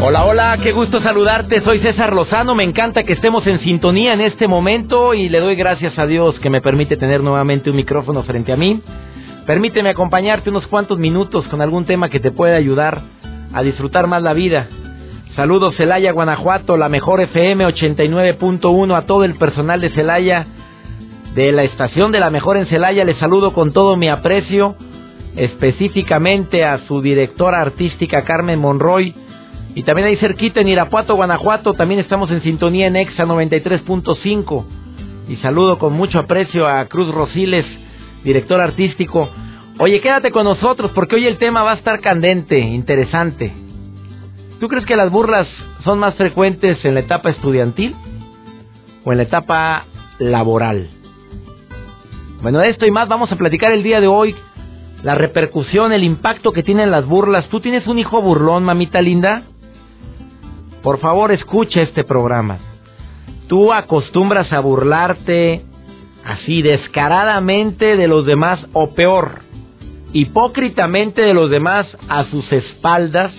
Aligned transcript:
Hola, 0.00 0.24
hola, 0.24 0.58
qué 0.62 0.72
gusto 0.72 1.00
saludarte. 1.00 1.60
Soy 1.62 1.80
César 1.80 2.12
Lozano. 2.12 2.54
Me 2.54 2.64
encanta 2.64 3.04
que 3.04 3.12
estemos 3.12 3.46
en 3.46 3.60
sintonía 3.60 4.12
en 4.12 4.20
este 4.20 4.48
momento 4.48 5.14
y 5.14 5.28
le 5.28 5.40
doy 5.40 5.54
gracias 5.54 5.98
a 5.98 6.06
Dios 6.06 6.38
que 6.40 6.50
me 6.50 6.60
permite 6.60 6.96
tener 6.96 7.22
nuevamente 7.22 7.70
un 7.70 7.76
micrófono 7.76 8.22
frente 8.22 8.52
a 8.52 8.56
mí. 8.56 8.80
Permíteme 9.46 9.90
acompañarte 9.90 10.50
unos 10.50 10.66
cuantos 10.66 10.98
minutos 10.98 11.46
con 11.48 11.60
algún 11.60 11.84
tema 11.84 12.08
que 12.08 12.20
te 12.20 12.30
pueda 12.30 12.56
ayudar 12.56 13.02
a 13.52 13.62
disfrutar 13.62 14.06
más 14.06 14.22
la 14.22 14.32
vida. 14.32 14.68
Saludos 15.36 15.76
Celaya, 15.76 16.12
Guanajuato, 16.12 16.76
la 16.76 16.88
mejor 16.88 17.20
FM 17.20 17.66
89.1 17.66 18.96
a 18.96 19.06
todo 19.06 19.24
el 19.24 19.34
personal 19.34 19.80
de 19.80 19.90
Celaya, 19.90 20.46
de 21.34 21.52
la 21.52 21.62
estación 21.62 22.12
de 22.12 22.20
la 22.20 22.30
mejor 22.30 22.56
en 22.56 22.66
Celaya. 22.66 23.04
Les 23.04 23.18
saludo 23.18 23.52
con 23.52 23.72
todo 23.72 23.96
mi 23.96 24.08
aprecio, 24.08 24.76
específicamente 25.36 26.64
a 26.64 26.78
su 26.86 27.00
directora 27.00 27.60
artística 27.60 28.24
Carmen 28.24 28.58
Monroy 28.58 29.14
y 29.74 29.82
también 29.84 30.08
ahí 30.08 30.16
cerquita 30.16 30.60
en 30.60 30.68
Irapuato, 30.68 31.14
Guanajuato, 31.14 31.72
también 31.74 32.00
estamos 32.00 32.30
en 32.30 32.42
sintonía 32.42 32.88
en 32.88 32.96
EXA 32.96 33.24
93.5. 33.24 34.64
Y 35.28 35.36
saludo 35.36 35.78
con 35.78 35.94
mucho 35.94 36.18
aprecio 36.18 36.66
a 36.66 36.84
Cruz 36.86 37.12
Rosiles, 37.14 37.64
director 38.22 38.60
artístico. 38.60 39.30
Oye, 39.78 40.00
quédate 40.00 40.30
con 40.30 40.44
nosotros 40.44 40.90
porque 40.94 41.16
hoy 41.16 41.26
el 41.26 41.38
tema 41.38 41.62
va 41.62 41.72
a 41.72 41.76
estar 41.76 42.00
candente, 42.00 42.58
interesante. 42.58 43.52
¿Tú 44.60 44.68
crees 44.68 44.84
que 44.84 44.94
las 44.94 45.10
burlas 45.10 45.48
son 45.84 45.98
más 45.98 46.14
frecuentes 46.16 46.84
en 46.84 46.94
la 46.94 47.00
etapa 47.00 47.30
estudiantil 47.30 47.96
o 49.04 49.12
en 49.12 49.18
la 49.18 49.24
etapa 49.24 49.86
laboral? 50.18 50.88
Bueno, 52.42 52.58
de 52.58 52.70
esto 52.70 52.84
y 52.84 52.90
más 52.90 53.08
vamos 53.08 53.32
a 53.32 53.36
platicar 53.36 53.72
el 53.72 53.82
día 53.82 54.00
de 54.00 54.06
hoy. 54.06 54.36
La 55.02 55.14
repercusión, 55.14 55.92
el 55.92 56.04
impacto 56.04 56.52
que 56.52 56.62
tienen 56.62 56.90
las 56.90 57.06
burlas. 57.06 57.48
¿Tú 57.48 57.60
tienes 57.60 57.86
un 57.86 57.98
hijo 57.98 58.20
burlón, 58.20 58.64
mamita 58.64 59.00
linda? 59.00 59.44
Por 60.82 60.98
favor, 60.98 61.30
escucha 61.30 61.82
este 61.82 62.02
programa. 62.04 62.58
Tú 63.46 63.72
acostumbras 63.72 64.52
a 64.52 64.60
burlarte 64.60 65.62
así 66.24 66.62
descaradamente 66.62 67.96
de 67.96 68.08
los 68.08 68.26
demás 68.26 68.60
o 68.72 68.94
peor, 68.94 69.40
hipócritamente 70.12 71.22
de 71.22 71.34
los 71.34 71.50
demás 71.50 71.86
a 72.08 72.24
sus 72.24 72.50
espaldas. 72.52 73.32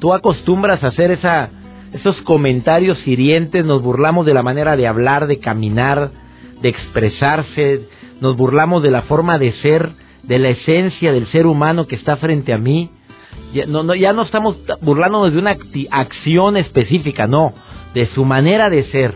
Tú 0.00 0.12
acostumbras 0.12 0.84
a 0.84 0.88
hacer 0.88 1.10
esa, 1.10 1.50
esos 1.92 2.20
comentarios 2.22 3.04
hirientes, 3.06 3.64
nos 3.64 3.82
burlamos 3.82 4.26
de 4.26 4.34
la 4.34 4.42
manera 4.42 4.76
de 4.76 4.86
hablar, 4.86 5.26
de 5.26 5.40
caminar, 5.40 6.10
de 6.60 6.68
expresarse, 6.68 7.88
nos 8.20 8.36
burlamos 8.36 8.82
de 8.82 8.90
la 8.90 9.02
forma 9.02 9.38
de 9.38 9.52
ser, 9.60 9.90
de 10.22 10.38
la 10.38 10.50
esencia 10.50 11.12
del 11.12 11.26
ser 11.28 11.46
humano 11.46 11.86
que 11.86 11.96
está 11.96 12.16
frente 12.16 12.52
a 12.52 12.58
mí. 12.58 12.90
Ya 13.54 13.66
no, 13.66 13.84
no 13.84 14.22
estamos 14.22 14.58
burlándonos 14.80 15.32
de 15.32 15.38
una 15.38 15.56
acción 15.92 16.56
específica, 16.56 17.28
no, 17.28 17.54
de 17.94 18.06
su 18.08 18.24
manera 18.24 18.68
de 18.68 18.84
ser. 18.90 19.14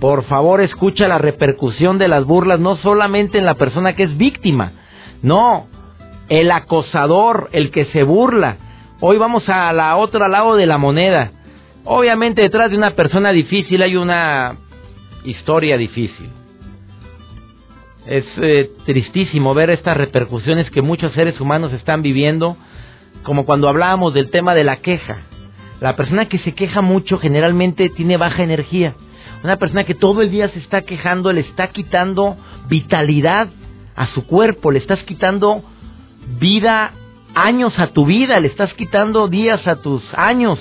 Por 0.00 0.24
favor, 0.24 0.60
escucha 0.60 1.06
la 1.06 1.18
repercusión 1.18 1.96
de 1.96 2.08
las 2.08 2.24
burlas, 2.24 2.58
no 2.58 2.76
solamente 2.78 3.38
en 3.38 3.46
la 3.46 3.54
persona 3.54 3.94
que 3.94 4.02
es 4.02 4.16
víctima, 4.16 4.72
no, 5.22 5.68
el 6.28 6.50
acosador, 6.50 7.48
el 7.52 7.70
que 7.70 7.84
se 7.86 8.02
burla. 8.02 8.56
Hoy 9.00 9.18
vamos 9.18 9.48
a 9.48 9.72
la 9.72 9.96
otra 9.96 10.26
lado 10.26 10.56
de 10.56 10.66
la 10.66 10.76
moneda. 10.76 11.30
Obviamente 11.84 12.42
detrás 12.42 12.72
de 12.72 12.76
una 12.76 12.90
persona 12.90 13.30
difícil 13.30 13.82
hay 13.82 13.94
una 13.94 14.56
historia 15.24 15.78
difícil. 15.78 16.28
Es 18.06 18.24
eh, 18.38 18.70
tristísimo 18.84 19.54
ver 19.54 19.70
estas 19.70 19.96
repercusiones 19.96 20.70
que 20.72 20.82
muchos 20.82 21.12
seres 21.12 21.40
humanos 21.40 21.72
están 21.72 22.02
viviendo 22.02 22.56
como 23.22 23.44
cuando 23.46 23.68
hablábamos 23.68 24.14
del 24.14 24.30
tema 24.30 24.54
de 24.54 24.64
la 24.64 24.76
queja. 24.76 25.18
La 25.80 25.96
persona 25.96 26.26
que 26.26 26.38
se 26.38 26.52
queja 26.54 26.80
mucho 26.80 27.18
generalmente 27.18 27.88
tiene 27.90 28.16
baja 28.16 28.42
energía. 28.42 28.94
Una 29.42 29.56
persona 29.56 29.84
que 29.84 29.94
todo 29.94 30.22
el 30.22 30.30
día 30.30 30.48
se 30.48 30.58
está 30.58 30.82
quejando 30.82 31.32
le 31.32 31.40
está 31.40 31.68
quitando 31.68 32.36
vitalidad 32.68 33.48
a 33.94 34.06
su 34.08 34.26
cuerpo, 34.26 34.70
le 34.70 34.78
estás 34.78 35.02
quitando 35.02 35.62
vida, 36.40 36.92
años 37.34 37.78
a 37.78 37.88
tu 37.88 38.06
vida, 38.06 38.40
le 38.40 38.48
estás 38.48 38.72
quitando 38.74 39.28
días 39.28 39.66
a 39.66 39.76
tus 39.76 40.02
años. 40.14 40.58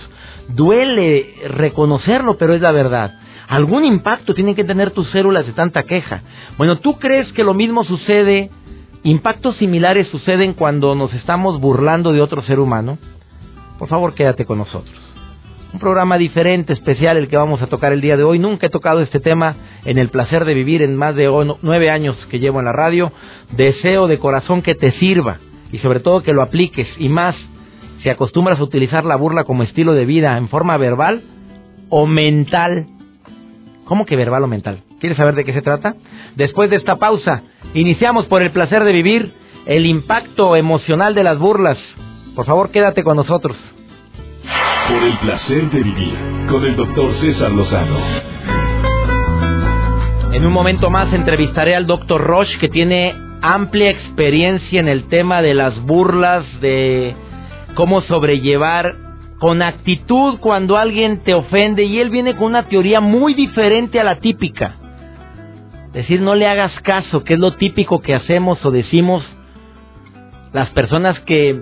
Duele 0.49 1.33
reconocerlo, 1.47 2.37
pero 2.37 2.53
es 2.53 2.61
la 2.61 2.71
verdad. 2.71 3.13
Algún 3.47 3.85
impacto 3.85 4.33
tienen 4.33 4.55
que 4.55 4.63
tener 4.63 4.91
tus 4.91 5.09
células 5.11 5.45
de 5.45 5.53
tanta 5.53 5.83
queja. 5.83 6.21
Bueno, 6.57 6.79
¿tú 6.79 6.97
crees 6.97 7.31
que 7.33 7.43
lo 7.43 7.53
mismo 7.53 7.83
sucede 7.83 8.49
¿Impactos 9.05 9.57
similares 9.57 10.07
suceden 10.07 10.53
cuando 10.53 10.95
nos 10.95 11.13
estamos 11.13 11.59
burlando 11.59 12.13
de 12.13 12.21
otro 12.21 12.41
ser 12.43 12.61
humano? 12.61 12.97
Por 13.77 13.89
favor, 13.89 14.13
quédate 14.13 14.45
con 14.45 14.59
nosotros. 14.59 14.95
Un 15.73 15.79
programa 15.79 16.17
diferente, 16.17 16.71
especial, 16.71 17.17
el 17.17 17.27
que 17.27 17.35
vamos 17.35 17.61
a 17.61 17.67
tocar 17.67 17.91
el 17.91 17.99
día 17.99 18.15
de 18.15 18.23
hoy. 18.23 18.39
Nunca 18.39 18.67
he 18.67 18.69
tocado 18.69 19.01
este 19.01 19.19
tema 19.19 19.57
en 19.83 19.97
el 19.97 20.07
placer 20.07 20.45
de 20.45 20.53
vivir 20.53 20.81
en 20.81 20.95
más 20.95 21.17
de 21.17 21.27
nueve 21.61 21.89
años 21.89 22.15
que 22.27 22.39
llevo 22.39 22.59
en 22.59 22.65
la 22.65 22.71
radio. 22.71 23.11
Deseo 23.51 24.07
de 24.07 24.19
corazón 24.19 24.61
que 24.61 24.73
te 24.73 24.93
sirva 24.93 25.39
y 25.73 25.79
sobre 25.79 25.99
todo 25.99 26.23
que 26.23 26.31
lo 26.31 26.41
apliques 26.41 26.87
y 26.97 27.09
más 27.09 27.35
si 28.03 28.09
acostumbras 28.09 28.59
a 28.59 28.63
utilizar 28.63 29.03
la 29.03 29.17
burla 29.17 29.43
como 29.43 29.63
estilo 29.63 29.93
de 29.93 30.05
vida 30.05 30.37
en 30.37 30.47
forma 30.47 30.77
verbal 30.77 31.23
o 31.89 32.05
mental. 32.05 32.85
¿Cómo 33.85 34.05
que 34.05 34.15
verbal 34.15 34.43
o 34.43 34.47
mental? 34.47 34.79
¿Quieres 34.99 35.17
saber 35.17 35.35
de 35.35 35.43
qué 35.43 35.53
se 35.53 35.61
trata? 35.61 35.95
Después 36.35 36.69
de 36.69 36.77
esta 36.77 36.97
pausa, 36.97 37.43
iniciamos 37.73 38.25
por 38.27 38.41
el 38.41 38.51
placer 38.51 38.83
de 38.83 38.91
vivir 38.93 39.33
el 39.65 39.85
impacto 39.85 40.55
emocional 40.55 41.15
de 41.15 41.23
las 41.23 41.37
burlas. 41.37 41.77
Por 42.35 42.45
favor, 42.45 42.71
quédate 42.71 43.03
con 43.03 43.17
nosotros. 43.17 43.57
Por 44.87 45.03
el 45.03 45.17
placer 45.17 45.69
de 45.69 45.83
vivir 45.83 46.13
con 46.49 46.63
el 46.63 46.75
doctor 46.75 47.13
César 47.19 47.51
Lozano. 47.51 47.97
En 50.33 50.45
un 50.45 50.53
momento 50.53 50.89
más 50.89 51.13
entrevistaré 51.13 51.75
al 51.75 51.85
doctor 51.85 52.21
Roche 52.21 52.57
que 52.59 52.67
tiene 52.67 53.13
amplia 53.41 53.91
experiencia 53.91 54.79
en 54.79 54.87
el 54.87 55.07
tema 55.07 55.41
de 55.41 55.53
las 55.53 55.79
burlas, 55.81 56.45
de 56.59 57.15
cómo 57.75 58.01
sobrellevar 58.01 58.95
con 59.43 59.61
actitud 59.61 60.39
cuando 60.39 60.77
alguien 60.77 61.21
te 61.25 61.33
ofende 61.33 61.83
y 61.83 61.99
él 61.99 62.09
viene 62.09 62.33
con 62.33 62.45
una 62.45 62.69
teoría 62.69 63.01
muy 63.01 63.33
diferente 63.33 63.99
a 63.99 64.05
la 64.05 64.21
típica. 64.21 64.77
Decir 65.91 66.21
no 66.21 66.33
le 66.33 66.47
hagas 66.47 66.71
caso, 66.79 67.25
que 67.25 67.33
es 67.33 67.39
lo 67.41 67.51
típico 67.51 67.99
que 67.99 68.15
hacemos 68.15 68.63
o 68.63 68.71
decimos 68.71 69.21
las 70.53 70.69
personas 70.69 71.19
que 71.25 71.61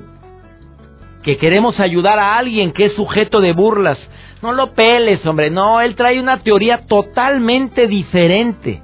que 1.23 1.37
queremos 1.37 1.79
ayudar 1.79 2.19
a 2.19 2.37
alguien 2.37 2.71
que 2.71 2.85
es 2.85 2.93
sujeto 2.93 3.41
de 3.41 3.53
burlas. 3.53 3.97
No 4.43 4.51
lo 4.51 4.75
peles, 4.75 5.25
hombre, 5.25 5.49
no, 5.49 5.81
él 5.81 5.95
trae 5.95 6.19
una 6.19 6.43
teoría 6.43 6.85
totalmente 6.85 7.87
diferente. 7.87 8.83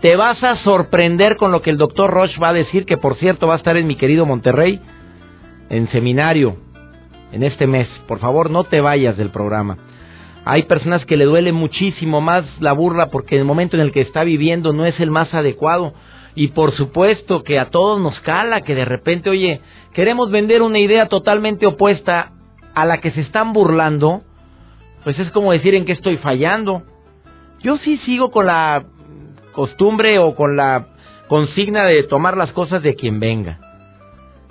Te 0.00 0.14
vas 0.14 0.40
a 0.44 0.62
sorprender 0.62 1.38
con 1.38 1.50
lo 1.50 1.60
que 1.60 1.70
el 1.70 1.76
doctor 1.76 2.08
Roche 2.08 2.38
va 2.40 2.50
a 2.50 2.52
decir, 2.52 2.86
que 2.86 2.98
por 2.98 3.16
cierto 3.16 3.48
va 3.48 3.54
a 3.54 3.56
estar 3.56 3.76
en 3.76 3.88
mi 3.88 3.96
querido 3.96 4.26
Monterrey, 4.26 4.80
en 5.70 5.90
seminario 5.90 6.67
en 7.32 7.42
este 7.42 7.66
mes. 7.66 7.88
Por 8.06 8.18
favor, 8.18 8.50
no 8.50 8.64
te 8.64 8.80
vayas 8.80 9.16
del 9.16 9.30
programa. 9.30 9.78
Hay 10.44 10.62
personas 10.62 11.04
que 11.04 11.16
le 11.16 11.26
duele 11.26 11.52
muchísimo 11.52 12.20
más 12.20 12.44
la 12.60 12.72
burla 12.72 13.10
porque 13.10 13.36
el 13.36 13.44
momento 13.44 13.76
en 13.76 13.82
el 13.82 13.92
que 13.92 14.00
está 14.00 14.24
viviendo 14.24 14.72
no 14.72 14.86
es 14.86 14.98
el 15.00 15.10
más 15.10 15.34
adecuado. 15.34 15.92
Y 16.34 16.48
por 16.48 16.72
supuesto 16.72 17.42
que 17.42 17.58
a 17.58 17.70
todos 17.70 18.00
nos 18.00 18.18
cala 18.20 18.62
que 18.62 18.74
de 18.74 18.84
repente, 18.84 19.28
oye, 19.28 19.60
queremos 19.92 20.30
vender 20.30 20.62
una 20.62 20.78
idea 20.78 21.06
totalmente 21.06 21.66
opuesta 21.66 22.32
a 22.74 22.86
la 22.86 22.98
que 22.98 23.10
se 23.10 23.20
están 23.20 23.52
burlando. 23.52 24.22
Pues 25.04 25.18
es 25.18 25.30
como 25.32 25.52
decir 25.52 25.74
en 25.74 25.84
qué 25.84 25.92
estoy 25.92 26.16
fallando. 26.16 26.82
Yo 27.60 27.76
sí 27.78 27.98
sigo 28.06 28.30
con 28.30 28.46
la 28.46 28.84
costumbre 29.52 30.18
o 30.18 30.34
con 30.34 30.56
la 30.56 30.86
consigna 31.28 31.84
de 31.84 32.04
tomar 32.04 32.36
las 32.36 32.52
cosas 32.52 32.82
de 32.82 32.94
quien 32.94 33.20
venga. 33.20 33.58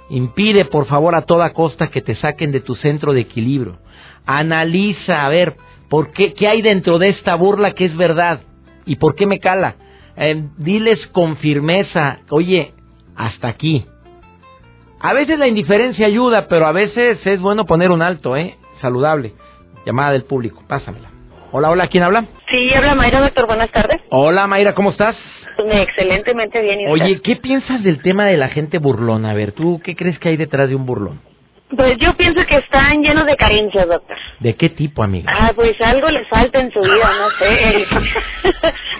Impide, 0.09 0.65
por 0.65 0.85
favor, 0.85 1.15
a 1.15 1.23
toda 1.23 1.53
costa 1.53 1.87
que 1.87 2.01
te 2.01 2.15
saquen 2.15 2.51
de 2.51 2.61
tu 2.61 2.75
centro 2.75 3.13
de 3.13 3.21
equilibrio. 3.21 3.79
Analiza, 4.25 5.25
a 5.25 5.29
ver, 5.29 5.55
¿por 5.89 6.11
qué, 6.11 6.33
qué 6.33 6.47
hay 6.47 6.61
dentro 6.61 6.97
de 6.97 7.09
esta 7.09 7.35
burla 7.35 7.73
que 7.73 7.85
es 7.85 7.95
verdad? 7.95 8.41
¿Y 8.85 8.95
por 8.95 9.15
qué 9.15 9.25
me 9.25 9.39
cala? 9.39 9.75
Eh, 10.15 10.47
diles 10.57 11.05
con 11.07 11.37
firmeza, 11.37 12.19
oye, 12.29 12.73
hasta 13.15 13.49
aquí. 13.49 13.85
A 14.99 15.13
veces 15.13 15.37
la 15.37 15.47
indiferencia 15.47 16.07
ayuda, 16.07 16.47
pero 16.47 16.65
a 16.65 16.71
veces 16.71 17.19
es 17.25 17.39
bueno 17.39 17.65
poner 17.65 17.91
un 17.91 18.01
alto, 18.01 18.35
¿eh? 18.35 18.57
Saludable. 18.81 19.33
Llamada 19.85 20.11
del 20.11 20.23
público, 20.23 20.63
pásamela. 20.67 21.16
Hola, 21.51 21.69
hola, 21.69 21.87
¿quién 21.87 22.03
habla? 22.03 22.25
Sí, 22.49 22.73
habla 22.73 22.93
Mayra, 22.93 23.21
doctor, 23.21 23.47
buenas 23.47 23.71
tardes. 23.71 24.01
Hola, 24.09 24.47
Mayra, 24.47 24.73
¿cómo 24.73 24.91
estás? 24.91 25.15
Excelentemente 25.57 26.61
bien. 26.61 26.81
¿y 26.81 26.87
Oye, 26.87 27.21
¿qué 27.21 27.37
piensas 27.37 27.83
del 27.83 28.01
tema 28.01 28.25
de 28.25 28.35
la 28.35 28.49
gente 28.49 28.79
burlona? 28.79 29.31
A 29.31 29.33
ver, 29.33 29.53
¿tú 29.53 29.79
qué 29.83 29.95
crees 29.95 30.19
que 30.19 30.29
hay 30.29 30.37
detrás 30.37 30.67
de 30.67 30.75
un 30.75 30.85
burlón? 30.85 31.21
Pues 31.75 31.97
yo 31.99 32.13
pienso 32.15 32.45
que 32.45 32.57
están 32.57 33.01
llenos 33.01 33.25
de 33.25 33.35
carencias, 33.35 33.87
doctor. 33.87 34.15
¿De 34.39 34.55
qué 34.55 34.69
tipo, 34.69 35.03
amiga? 35.03 35.31
Ah, 35.33 35.51
pues 35.55 35.79
algo 35.81 36.09
les 36.09 36.27
falta 36.27 36.59
en 36.59 36.71
su 36.71 36.79
vida, 36.81 37.11
no 37.17 37.29
sé. 37.31 37.85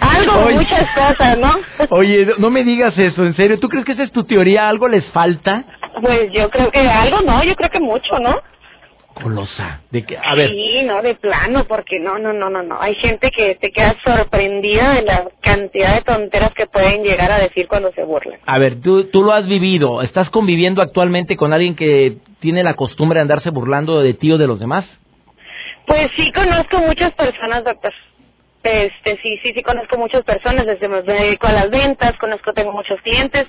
algo, 0.00 0.32
Oye. 0.44 0.56
muchas 0.56 0.86
cosas, 0.94 1.38
¿no? 1.38 1.54
Oye, 1.90 2.26
no 2.38 2.50
me 2.50 2.64
digas 2.64 2.96
eso, 2.98 3.24
en 3.24 3.34
serio. 3.36 3.58
¿Tú 3.58 3.68
crees 3.68 3.84
que 3.86 3.92
esa 3.92 4.02
es 4.04 4.12
tu 4.12 4.24
teoría? 4.24 4.68
¿Algo 4.68 4.88
les 4.88 5.04
falta? 5.12 5.64
Pues 6.02 6.30
yo 6.32 6.50
creo 6.50 6.70
que 6.70 6.80
algo, 6.80 7.22
no, 7.22 7.42
yo 7.44 7.54
creo 7.56 7.70
que 7.70 7.80
mucho, 7.80 8.18
¿no? 8.18 8.40
Colosa. 9.22 9.80
¿De? 9.90 10.04
A 10.24 10.34
ver, 10.34 10.50
Sí, 10.50 10.82
no, 10.84 11.02
de 11.02 11.14
plano, 11.14 11.64
porque 11.64 11.98
no, 11.98 12.18
no, 12.18 12.32
no, 12.32 12.50
no, 12.50 12.62
no. 12.62 12.80
Hay 12.80 12.94
gente 12.96 13.30
que 13.30 13.54
te 13.56 13.70
queda 13.70 13.96
sorprendida 14.04 14.94
de 14.94 15.02
la 15.02 15.28
cantidad 15.40 15.94
de 15.96 16.02
tonteras 16.02 16.52
que 16.54 16.66
pueden 16.66 17.02
llegar 17.02 17.30
a 17.32 17.38
decir 17.38 17.66
cuando 17.68 17.92
se 17.92 18.04
burlan. 18.04 18.38
a 18.46 18.58
ver, 18.58 18.80
tú, 18.80 19.04
tú 19.10 19.22
lo 19.22 19.32
has 19.32 19.46
vivido. 19.46 20.02
¿Estás 20.02 20.30
conviviendo 20.30 20.82
actualmente 20.82 21.36
con 21.36 21.52
alguien 21.52 21.76
que 21.76 22.16
tiene 22.40 22.62
la 22.62 22.74
costumbre 22.74 23.18
de 23.18 23.22
andarse 23.22 23.50
burlando 23.50 24.00
de 24.00 24.14
ti 24.14 24.32
o 24.32 24.38
de 24.38 24.46
los 24.46 24.60
demás? 24.60 24.84
Pues 25.86 26.10
sí 26.16 26.30
conozco 26.32 26.78
muchas 26.78 27.12
personas, 27.14 27.64
doctor. 27.64 27.92
Este, 28.62 29.16
sí, 29.22 29.38
sí, 29.42 29.52
sí 29.54 29.62
conozco 29.62 29.96
muchas 29.96 30.24
personas, 30.24 30.66
desde 30.66 30.88
me 30.88 31.00
dedico 31.02 31.46
a 31.46 31.52
las 31.52 31.70
ventas, 31.70 32.18
conozco, 32.18 32.52
tengo 32.52 32.72
muchos 32.72 33.00
clientes 33.02 33.46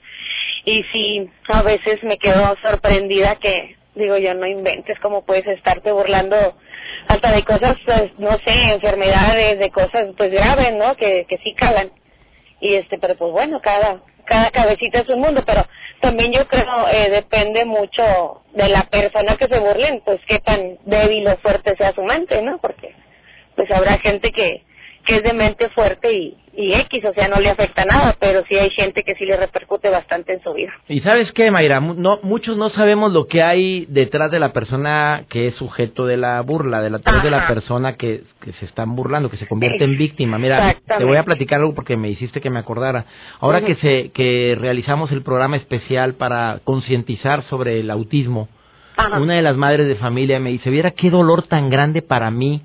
y 0.66 0.84
sí, 0.94 1.30
a 1.48 1.64
veces 1.64 2.02
me 2.04 2.18
quedo 2.18 2.56
sorprendida 2.62 3.36
que, 3.38 3.76
digo 3.96 4.18
yo, 4.18 4.34
no 4.34 4.46
inventes 4.46 5.00
cómo 5.00 5.26
puedes 5.26 5.48
estarte 5.48 5.92
burlando 5.92 6.36
hasta 7.08 7.32
de 7.32 7.44
cosas, 7.44 7.78
pues, 7.86 8.20
no 8.20 8.38
sé, 8.40 8.52
enfermedades, 8.74 9.60
de 9.60 9.72
cosas 9.72 10.08
pues 10.18 10.32
graves, 10.32 10.74
¿no? 10.76 10.96
Que, 10.96 11.26
que 11.28 11.38
sí 11.40 11.54
calan. 11.56 11.92
Y 12.62 12.76
este, 12.76 12.98
pero 13.00 13.16
pues 13.16 13.32
bueno, 13.32 13.60
cada, 13.62 14.02
cada 14.26 14.52
cabecita 14.52 15.00
es 15.00 15.10
un 15.10 15.22
mundo, 15.22 15.44
pero 15.46 15.66
también 16.02 16.32
yo 16.32 16.48
creo 16.48 16.88
eh, 16.90 17.10
depende 17.10 17.66
mucho 17.66 18.42
de 18.54 18.70
la 18.70 18.84
persona 18.84 19.38
que 19.38 19.48
se 19.48 19.60
burlen, 19.60 20.02
pues 20.06 20.20
qué 20.28 20.40
tan 20.40 20.78
débil 20.86 21.28
o 21.28 21.38
fuerte 21.38 21.76
sea 21.76 21.94
su 21.94 22.04
mente, 22.04 22.42
¿no? 22.42 22.58
Porque 22.60 22.94
pues 23.56 23.70
habrá 23.72 23.98
gente 23.98 24.32
que, 24.32 24.64
que 25.06 25.18
es 25.18 25.24
de 25.24 25.34
mente 25.34 25.70
fuerte 25.70 26.14
y, 26.14 26.38
y 26.54 26.74
X, 26.74 27.04
o 27.06 27.14
sea, 27.14 27.28
no 27.28 27.40
le 27.40 27.50
afecta 27.50 27.86
nada, 27.86 28.16
pero 28.20 28.44
sí 28.48 28.56
hay 28.56 28.70
gente 28.72 29.04
que 29.04 29.16
sí 29.16 29.26
le 29.26 29.38
repercute 29.38 29.90
bastante 29.90 30.34
en 30.34 30.44
su 30.44 30.54
vida. 30.54 30.72
Y 30.88 31.00
sabes 31.02 31.32
qué, 31.32 31.52
Mayra, 31.52 31.80
no, 31.80 32.20
muchos 32.22 32.58
no 32.58 32.70
sabemos 32.70 33.12
lo 33.12 33.28
que 33.28 33.42
hay 33.42 33.86
detrás 33.88 34.30
de 34.32 34.40
la 34.40 34.52
persona 34.52 35.24
que 35.30 35.48
es 35.48 35.56
sujeto 35.56 36.06
de 36.06 36.18
la 36.18 36.42
burla, 36.42 36.82
de 36.82 36.90
la, 36.90 36.98
detrás 36.98 37.24
de 37.24 37.32
la 37.32 37.48
persona 37.48 37.96
que, 37.96 38.24
que 38.42 38.54
se 38.54 38.66
están 38.66 38.96
burlando, 38.96 39.30
que 39.30 39.38
se 39.38 39.48
convierte 39.48 39.84
en 39.84 39.98
víctima. 39.98 40.38
Mira, 40.38 40.76
te 40.98 41.04
voy 41.04 41.18
a 41.18 41.24
platicar 41.24 41.60
algo 41.60 41.74
porque 41.74 41.98
me 41.98 42.10
hiciste 42.10 42.42
que 42.42 42.50
me 42.50 42.60
acordara. 42.60 43.06
Ahora 43.40 43.62
que 43.62 43.76
se 43.76 44.12
que 44.12 44.56
realizamos 44.60 45.12
el 45.12 45.24
programa 45.24 45.58
especial 45.58 46.16
para 46.16 46.60
concientizar 46.64 47.44
sobre 47.44 47.80
el 47.80 47.90
autismo, 47.90 48.50
Ajá. 48.98 49.20
una 49.20 49.36
de 49.36 49.42
las 49.42 49.56
madres 49.56 49.88
de 49.88 49.96
familia 49.96 50.40
me 50.40 50.50
dice, 50.50 50.70
viera 50.70 50.92
qué 50.92 51.10
dolor 51.10 51.44
tan 51.44 51.70
grande 51.70 52.02
para 52.02 52.32
mí 52.32 52.62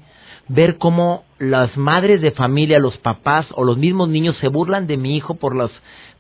ver 0.48 0.78
cómo 0.78 1.25
las 1.50 1.76
madres 1.76 2.20
de 2.20 2.31
familia, 2.32 2.79
los 2.79 2.96
papás 2.99 3.46
o 3.52 3.64
los 3.64 3.76
mismos 3.76 4.08
niños 4.08 4.37
se 4.41 4.49
burlan 4.49 4.87
de 4.87 4.96
mi 4.96 5.17
hijo 5.17 5.35
por 5.35 5.55
las 5.55 5.70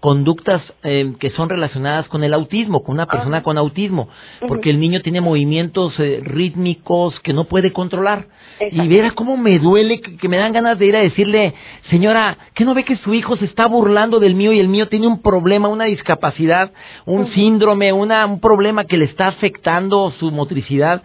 conductas 0.04 0.60
eh, 0.82 1.14
que 1.18 1.30
son 1.30 1.48
relacionadas 1.48 2.06
con 2.08 2.24
el 2.24 2.34
autismo, 2.34 2.82
con 2.82 2.96
una 2.96 3.06
persona 3.06 3.42
con 3.42 3.56
autismo, 3.56 4.10
porque 4.46 4.68
el 4.68 4.78
niño 4.78 5.00
tiene 5.00 5.22
movimientos 5.22 5.98
eh, 5.98 6.20
rítmicos 6.22 7.18
que 7.20 7.32
no 7.32 7.44
puede 7.44 7.72
controlar. 7.72 8.26
Y 8.70 8.86
viera 8.86 9.12
cómo 9.12 9.38
me 9.38 9.58
duele, 9.58 10.02
que, 10.02 10.18
que 10.18 10.28
me 10.28 10.36
dan 10.36 10.52
ganas 10.52 10.78
de 10.78 10.84
ir 10.84 10.94
a 10.94 11.00
decirle, 11.00 11.54
señora, 11.88 12.36
¿qué 12.52 12.66
no 12.66 12.74
ve 12.74 12.84
que 12.84 12.98
su 12.98 13.14
hijo 13.14 13.38
se 13.38 13.46
está 13.46 13.66
burlando 13.66 14.20
del 14.20 14.34
mío 14.34 14.52
y 14.52 14.60
el 14.60 14.68
mío 14.68 14.88
tiene 14.88 15.06
un 15.06 15.22
problema, 15.22 15.68
una 15.68 15.86
discapacidad, 15.86 16.70
un 17.06 17.32
síndrome, 17.32 17.90
una, 17.94 18.26
un 18.26 18.40
problema 18.40 18.84
que 18.84 18.98
le 18.98 19.06
está 19.06 19.28
afectando 19.28 20.12
su 20.18 20.30
motricidad? 20.30 21.02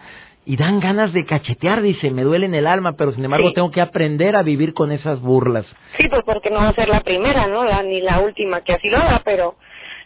Y 0.50 0.56
dan 0.56 0.80
ganas 0.80 1.12
de 1.12 1.24
cachetear, 1.26 1.80
dice, 1.80 2.10
me 2.10 2.22
duele 2.22 2.46
en 2.46 2.54
el 2.54 2.66
alma, 2.66 2.96
pero 2.96 3.12
sin 3.12 3.24
embargo 3.24 3.48
Sí. 3.48 3.54
tengo 3.54 3.70
que 3.70 3.80
aprender 3.80 4.34
a 4.34 4.42
vivir 4.42 4.74
con 4.74 4.90
esas 4.90 5.20
burlas. 5.20 5.64
Sí, 5.96 6.08
pues 6.08 6.22
porque 6.24 6.50
no 6.50 6.56
va 6.58 6.68
a 6.70 6.74
ser 6.74 6.88
la 6.88 7.00
primera, 7.02 7.46
¿no? 7.46 7.64
La, 7.64 7.82
ni 7.84 8.00
la 8.00 8.18
última 8.18 8.62
que 8.62 8.72
así 8.72 8.88
lo 8.88 8.96
haga, 8.96 9.22
pero 9.24 9.54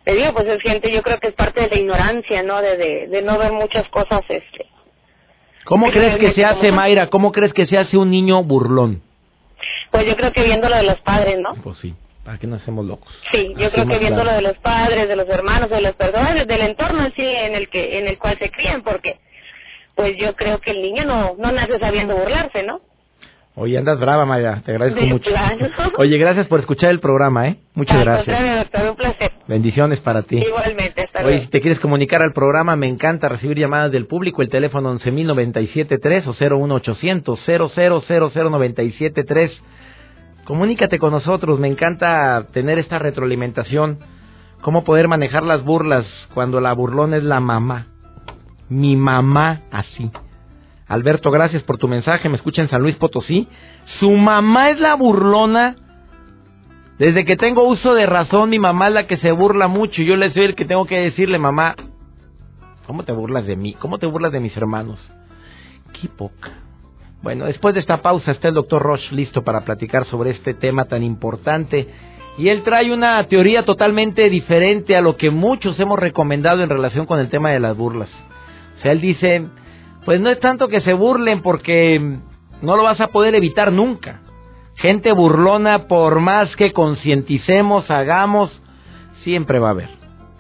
te 0.05 0.13
digo, 0.15 0.35
pues 0.35 0.47
es 0.49 0.61
gente, 0.61 0.93
yo 0.93 1.01
creo 1.03 1.19
que 1.19 1.29
es 1.29 1.35
parte 1.35 1.63
de 1.63 1.69
la 1.69 1.79
ignorancia, 1.79 2.43
¿no? 2.43 2.61
De, 2.61 2.77
de, 2.77 3.07
de 3.09 3.23
no 3.23 3.39
ver 3.39 3.53
muchas 3.53 3.89
cosas, 3.89 4.21
este. 4.29 4.67
¿Cómo 5.65 5.91
crees 5.91 6.17
que 6.19 6.33
se 6.33 6.45
hace. 6.45 6.71
Mayra? 6.73 7.09
¿Cómo 7.09 7.33
crees 7.33 7.55
que 7.55 7.65
se 7.67 7.79
hace 7.79 7.97
un 7.97 8.11
niño 8.11 8.43
burlón? 8.45 9.01
Pues 9.93 10.07
yo 10.07 10.15
creo 10.15 10.31
que 10.33 10.43
viendo 10.43 10.69
lo 10.69 10.77
de 10.77 10.83
los 10.83 11.01
padres, 11.01 11.39
¿no? 11.41 11.55
Pues 11.63 11.79
sí, 11.79 11.95
¿para 12.23 12.37
qué 12.37 12.47
no 12.47 12.57
hacemos 12.57 12.85
locos? 12.85 13.11
Sí, 13.33 13.55
yo 13.57 13.69
Así 13.69 13.75
creo 13.77 13.87
que 13.87 13.99
viendo 13.99 14.21
claro. 14.21 14.31
lo 14.33 14.37
de 14.37 14.43
los 14.43 14.59
padres, 14.59 15.09
de 15.09 15.17
los 15.17 15.29
hermanos, 15.29 15.71
de 15.71 15.81
las 15.81 15.95
personas, 15.97 16.47
del 16.47 16.61
entorno 16.61 17.03
en 17.07 17.15
sí 17.15 17.23
en 17.25 17.55
el 17.55 17.71
que 17.71 17.99
en 17.99 18.09
el 18.09 18.19
cual 18.19 18.37
se 18.39 18.51
crían, 18.51 18.83
porque 18.83 19.17
pues 20.05 20.19
yo 20.19 20.35
creo 20.37 20.61
que 20.61 20.71
el 20.73 20.83
niño 20.83 21.05
no 21.07 21.35
no 21.39 21.51
nace 21.51 21.79
sabiendo 21.79 22.15
burlarse, 22.15 22.63
¿no? 22.63 22.81
Oye, 23.57 23.79
andas 23.79 23.99
brava, 23.99 24.27
Mayra, 24.27 24.61
te 24.67 24.73
agradezco 24.73 25.01
De 25.01 25.07
mucho. 25.07 25.31
plano. 25.31 25.67
Oye, 25.99 26.19
gracias 26.19 26.47
por 26.49 26.61
escuchar 26.61 26.91
el 26.91 27.01
programa, 27.01 27.49
¿eh? 27.49 27.57
Muchas 27.75 27.97
Al 27.97 28.05
gracias. 28.05 28.57
doctor, 28.59 28.91
un 28.91 28.97
placer. 28.97 29.31
Bendiciones 29.47 30.01
para 30.01 30.23
ti. 30.25 30.37
Igualmente, 30.39 31.03
hasta 31.05 31.21
Oye, 31.21 31.29
luego. 31.29 31.45
si 31.45 31.49
te 31.51 31.61
quieres 31.63 31.81
comunicar 31.81 32.21
al 32.21 32.33
programa, 32.35 32.77
me 32.77 32.87
encanta 32.89 33.29
recibir 33.31 33.57
llamadas 33.59 33.93
del 33.93 34.07
público. 34.07 34.43
El 34.43 34.51
teléfono 34.51 34.93
11.097.3 34.99 36.27
o 36.27 36.35
01800 36.67 37.39
0000973. 37.47 39.51
Comunícate 40.45 40.99
con 40.99 41.13
nosotros. 41.13 41.59
Me 41.59 41.69
encanta 41.69 42.47
tener 42.53 42.79
esta 42.79 42.99
retroalimentación. 42.99 44.01
Cómo 44.61 44.85
poder 44.85 45.09
manejar 45.09 45.45
las 45.45 45.63
burlas 45.65 46.05
cuando 46.35 46.61
la 46.61 46.75
burlón 46.75 47.15
es 47.15 47.23
la 47.23 47.41
mamá. 47.41 47.87
Mi 48.69 48.97
mamá 48.97 49.63
así. 49.71 50.11
Alberto, 50.87 51.31
gracias 51.31 51.63
por 51.63 51.79
tu 51.79 51.89
mensaje. 51.89 52.29
Me 52.29 52.37
escucha 52.37 52.63
en 52.63 52.69
San 52.69 52.83
Luis 52.83 52.97
Potosí. 52.97 53.49
Su 53.99 54.11
mamá 54.13 54.71
es 54.71 54.81
la 54.81 54.95
burlona. 54.95 55.77
Desde 56.99 57.25
que 57.25 57.37
tengo 57.37 57.67
uso 57.67 57.95
de 57.95 58.07
razón, 58.07 58.51
mi 58.51 58.59
mamá 58.59 58.89
es 58.89 58.95
la 58.95 59.07
que 59.07 59.17
se 59.17 59.33
burla 59.33 59.67
mucho. 59.67 60.03
Yo 60.03 60.17
le 60.17 60.33
soy 60.33 60.45
el 60.45 60.55
que 60.55 60.65
tengo 60.65 60.85
que 60.87 61.01
decirle, 61.01 61.39
mamá, 61.39 61.75
¿cómo 62.87 63.03
te 63.03 63.13
burlas 63.13 63.47
de 63.47 63.57
mí? 63.57 63.75
¿Cómo 63.75 63.99
te 63.99 64.07
burlas 64.07 64.33
de 64.33 64.41
mis 64.41 64.57
hermanos? 64.57 65.01
Qué 66.01 66.09
poca. 66.09 66.53
Bueno, 67.23 67.47
después 67.47 67.75
de 67.75 67.81
esta 67.81 68.03
pausa 68.03 68.33
está 68.33 68.49
el 68.49 68.55
doctor 68.55 68.83
Roche 68.83 69.09
listo 69.13 69.43
para 69.43 69.63
platicar 69.63 70.07
sobre 70.07 70.31
este 70.31 70.55
tema 70.55 70.85
tan 70.85 71.03
importante. 71.03 71.89
Y 72.37 72.49
él 72.49 72.63
trae 72.63 72.93
una 72.93 73.25
teoría 73.25 73.65
totalmente 73.65 74.29
diferente 74.29 74.97
a 74.97 75.01
lo 75.01 75.17
que 75.17 75.31
muchos 75.31 75.81
hemos 75.81 75.99
recomendado 75.99 76.63
en 76.63 76.69
relación 76.69 77.07
con 77.07 77.19
el 77.19 77.31
tema 77.31 77.51
de 77.51 77.61
las 77.61 77.77
burlas. 77.77 78.11
O 78.77 78.83
sea, 78.83 78.93
él 78.93 79.01
dice, 79.01 79.47
pues 80.05 80.21
no 80.21 80.31
es 80.31 80.41
tanto 80.41 80.69
que 80.69 80.81
se 80.81 80.93
burlen 80.93 81.43
porque 81.43 82.19
no 82.63 82.77
lo 82.77 82.83
vas 82.83 83.01
a 83.01 83.09
poder 83.09 83.35
evitar 83.35 83.73
nunca. 83.73 84.21
Gente 84.77 85.13
burlona, 85.13 85.87
por 85.87 86.21
más 86.21 86.55
que 86.57 86.73
concienticemos, 86.73 87.91
hagamos, 87.91 88.51
siempre 89.23 89.59
va 89.59 89.69
a 89.69 89.73
haber. 89.73 89.91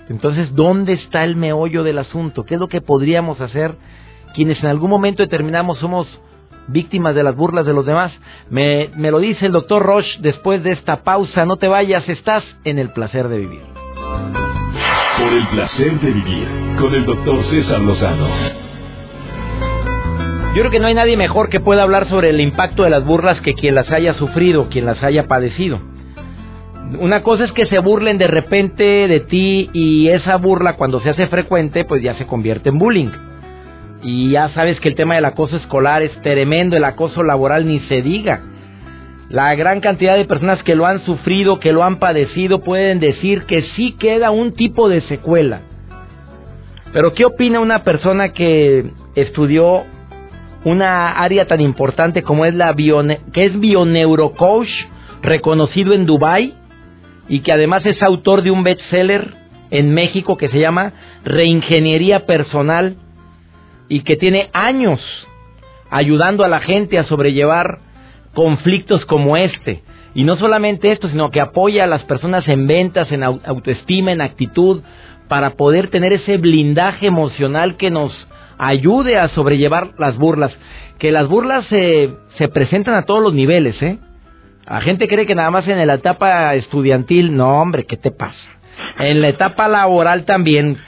Entonces, 0.08 0.54
¿dónde 0.54 0.94
está 0.94 1.24
el 1.24 1.36
meollo 1.36 1.82
del 1.82 1.98
asunto? 1.98 2.44
¿Qué 2.44 2.54
es 2.54 2.60
lo 2.60 2.68
que 2.68 2.80
podríamos 2.80 3.40
hacer 3.40 3.76
quienes 4.34 4.60
en 4.62 4.68
algún 4.68 4.90
momento 4.90 5.22
determinamos 5.22 5.78
somos 5.78 6.06
víctimas 6.66 7.14
de 7.14 7.22
las 7.22 7.36
burlas 7.36 7.64
de 7.64 7.72
los 7.72 7.86
demás? 7.86 8.12
Me, 8.50 8.90
me 8.96 9.10
lo 9.10 9.18
dice 9.18 9.46
el 9.46 9.52
doctor 9.52 9.82
Roche 9.82 10.18
después 10.20 10.62
de 10.62 10.72
esta 10.72 11.04
pausa. 11.04 11.46
No 11.46 11.56
te 11.56 11.68
vayas, 11.68 12.06
estás 12.08 12.44
en 12.64 12.78
el 12.78 12.90
placer 12.90 13.28
de 13.28 13.38
vivir. 13.38 14.43
Por 15.18 15.32
el 15.32 15.46
placer 15.46 16.00
de 16.00 16.10
vivir 16.10 16.48
con 16.78 16.92
el 16.92 17.04
doctor 17.04 17.44
César 17.48 17.80
Lozano. 17.80 18.28
Yo 20.54 20.60
creo 20.60 20.70
que 20.70 20.80
no 20.80 20.88
hay 20.88 20.94
nadie 20.94 21.16
mejor 21.16 21.50
que 21.50 21.60
pueda 21.60 21.84
hablar 21.84 22.08
sobre 22.08 22.30
el 22.30 22.40
impacto 22.40 22.82
de 22.82 22.90
las 22.90 23.04
burlas 23.04 23.40
que 23.40 23.54
quien 23.54 23.76
las 23.76 23.90
haya 23.92 24.14
sufrido, 24.14 24.68
quien 24.68 24.86
las 24.86 25.02
haya 25.04 25.28
padecido. 25.28 25.78
Una 26.98 27.22
cosa 27.22 27.44
es 27.44 27.52
que 27.52 27.66
se 27.66 27.78
burlen 27.78 28.18
de 28.18 28.26
repente 28.26 28.84
de 29.06 29.20
ti 29.20 29.70
y 29.72 30.08
esa 30.08 30.36
burla 30.36 30.74
cuando 30.74 31.00
se 31.00 31.10
hace 31.10 31.28
frecuente 31.28 31.84
pues 31.84 32.02
ya 32.02 32.14
se 32.14 32.26
convierte 32.26 32.70
en 32.70 32.78
bullying. 32.78 33.10
Y 34.02 34.30
ya 34.30 34.48
sabes 34.50 34.80
que 34.80 34.88
el 34.88 34.96
tema 34.96 35.14
del 35.14 35.24
acoso 35.24 35.56
escolar 35.56 36.02
es 36.02 36.12
tremendo, 36.22 36.76
el 36.76 36.84
acoso 36.84 37.22
laboral 37.22 37.66
ni 37.66 37.80
se 37.80 38.02
diga. 38.02 38.42
La 39.28 39.54
gran 39.54 39.80
cantidad 39.80 40.16
de 40.16 40.26
personas 40.26 40.62
que 40.62 40.74
lo 40.74 40.86
han 40.86 41.04
sufrido, 41.04 41.58
que 41.58 41.72
lo 41.72 41.82
han 41.82 41.98
padecido, 41.98 42.60
pueden 42.60 43.00
decir 43.00 43.44
que 43.44 43.62
sí 43.74 43.92
queda 43.98 44.30
un 44.30 44.52
tipo 44.52 44.88
de 44.88 45.00
secuela. 45.02 45.62
Pero 46.92 47.12
¿qué 47.14 47.24
opina 47.24 47.60
una 47.60 47.82
persona 47.82 48.32
que 48.32 48.90
estudió 49.14 49.84
una 50.64 51.12
área 51.12 51.46
tan 51.46 51.60
importante 51.60 52.22
como 52.22 52.44
es 52.44 52.54
la 52.54 52.74
que 52.74 53.44
es 53.46 53.58
bioneurocoach, 53.58 54.68
reconocido 55.22 55.92
en 55.92 56.06
Dubai 56.06 56.54
y 57.28 57.40
que 57.40 57.52
además 57.52 57.84
es 57.86 58.02
autor 58.02 58.42
de 58.42 58.50
un 58.50 58.62
bestseller 58.62 59.34
en 59.70 59.92
México 59.92 60.36
que 60.36 60.48
se 60.48 60.58
llama 60.58 60.92
Reingeniería 61.24 62.26
Personal 62.26 62.96
y 63.88 64.00
que 64.00 64.16
tiene 64.16 64.50
años 64.52 65.00
ayudando 65.90 66.44
a 66.44 66.48
la 66.48 66.60
gente 66.60 66.98
a 66.98 67.04
sobrellevar 67.04 67.78
conflictos 68.34 69.04
como 69.06 69.36
este. 69.36 69.82
Y 70.14 70.24
no 70.24 70.36
solamente 70.36 70.92
esto, 70.92 71.08
sino 71.08 71.30
que 71.30 71.40
apoya 71.40 71.84
a 71.84 71.88
las 71.88 72.04
personas 72.04 72.46
en 72.48 72.66
ventas, 72.66 73.10
en 73.10 73.24
autoestima, 73.24 74.12
en 74.12 74.20
actitud, 74.20 74.82
para 75.28 75.50
poder 75.50 75.88
tener 75.88 76.12
ese 76.12 76.36
blindaje 76.36 77.06
emocional 77.06 77.76
que 77.76 77.90
nos 77.90 78.12
ayude 78.58 79.18
a 79.18 79.28
sobrellevar 79.30 79.90
las 79.98 80.16
burlas. 80.16 80.52
Que 80.98 81.10
las 81.10 81.26
burlas 81.26 81.66
se, 81.66 82.10
se 82.38 82.48
presentan 82.48 82.94
a 82.94 83.02
todos 83.02 83.22
los 83.22 83.34
niveles, 83.34 83.80
¿eh? 83.82 83.98
La 84.68 84.80
gente 84.80 85.08
cree 85.08 85.26
que 85.26 85.34
nada 85.34 85.50
más 85.50 85.68
en 85.68 85.84
la 85.86 85.94
etapa 85.94 86.54
estudiantil, 86.54 87.36
no 87.36 87.60
hombre, 87.60 87.84
¿qué 87.84 87.96
te 87.96 88.10
pasa? 88.10 88.38
En 88.98 89.20
la 89.20 89.28
etapa 89.28 89.68
laboral 89.68 90.24
también. 90.24 90.78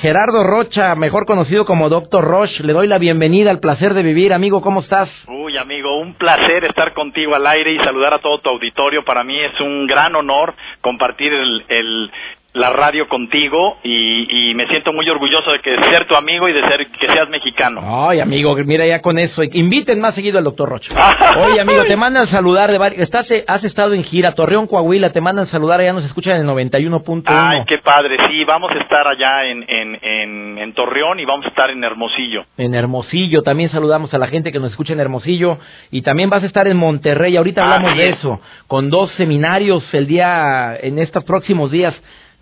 Gerardo 0.00 0.44
Rocha, 0.44 0.94
mejor 0.94 1.26
conocido 1.26 1.64
como 1.64 1.88
Doctor 1.88 2.22
Roche, 2.22 2.62
le 2.62 2.72
doy 2.72 2.86
la 2.86 2.98
bienvenida 2.98 3.50
al 3.50 3.58
placer 3.58 3.94
de 3.94 4.04
vivir. 4.04 4.32
Amigo, 4.32 4.62
¿cómo 4.62 4.80
estás? 4.80 5.08
Uy, 5.26 5.56
amigo, 5.56 5.98
un 5.98 6.14
placer 6.14 6.64
estar 6.66 6.94
contigo 6.94 7.34
al 7.34 7.44
aire 7.44 7.72
y 7.72 7.78
saludar 7.78 8.14
a 8.14 8.20
todo 8.20 8.38
tu 8.38 8.48
auditorio. 8.48 9.04
Para 9.04 9.24
mí 9.24 9.36
es 9.40 9.60
un 9.60 9.88
gran 9.88 10.14
honor 10.14 10.54
compartir 10.82 11.32
el, 11.32 12.12
la 12.58 12.70
radio 12.70 13.08
contigo 13.08 13.78
y, 13.82 14.54
me 14.54 14.66
siento 14.66 14.92
muy 14.92 15.08
orgulloso 15.08 15.52
de 15.52 15.60
que 15.60 15.70
ser 15.70 16.06
tu 16.06 16.16
amigo 16.16 16.48
y 16.48 16.52
de 16.52 16.62
ser 16.62 16.86
que 16.88 17.06
seas 17.06 17.28
mexicano. 17.28 18.08
Ay, 18.08 18.18
amigo, 18.18 18.56
mira 18.64 18.84
ya 18.86 19.00
con 19.00 19.16
eso. 19.18 19.42
Inviten 19.44 20.00
más 20.00 20.14
seguido 20.16 20.38
al 20.38 20.44
doctor 20.44 20.68
Rocha. 20.68 20.92
Oye, 21.38 21.60
amigo, 21.60 21.84
te 21.84 21.96
mandan 21.96 22.28
saludar 22.28 22.70
de 22.70 22.78
varios. 22.78 23.02
Estás, 23.02 23.28
has 23.46 23.62
estado 23.62 23.94
en 23.94 24.02
gira, 24.04 24.32
Torreón, 24.32 24.66
Coahuila, 24.66 25.10
te 25.10 25.20
mandan 25.20 25.46
saludar, 25.46 25.80
allá 25.80 25.92
nos 25.92 26.04
escuchan 26.04 26.36
en 26.36 26.48
el 26.48 26.68
91.1. 26.70 27.22
Ay, 27.26 27.60
qué 27.68 27.78
padre, 27.78 28.16
sí, 28.28 28.44
vamos 28.44 28.70
a 28.72 28.78
estar 28.82 29.06
allá 29.06 29.44
en, 29.44 29.64
en, 29.68 30.58
en, 30.58 30.72
Torreón 30.72 31.20
y 31.20 31.24
vamos 31.24 31.46
a 31.46 31.48
estar 31.50 31.70
en 31.70 31.84
Hermosillo. 31.84 32.44
En 32.56 32.74
Hermosillo, 32.74 33.42
también 33.42 33.70
saludamos 33.70 34.12
a 34.12 34.18
la 34.18 34.26
gente 34.26 34.50
que 34.50 34.58
nos 34.58 34.70
escucha 34.70 34.92
en 34.92 35.00
Hermosillo 35.00 35.58
y 35.90 36.02
también 36.02 36.30
vas 36.30 36.42
a 36.42 36.46
estar 36.46 36.66
en 36.66 36.76
Monterrey, 36.76 37.36
ahorita 37.36 37.62
hablamos 37.62 37.96
de 37.96 38.10
eso, 38.10 38.40
con 38.66 38.90
dos 38.90 39.10
seminarios 39.12 39.82
el 39.94 40.06
día, 40.06 40.76
en 40.80 40.98
estos 40.98 41.24
próximos 41.24 41.70
días 41.70 41.94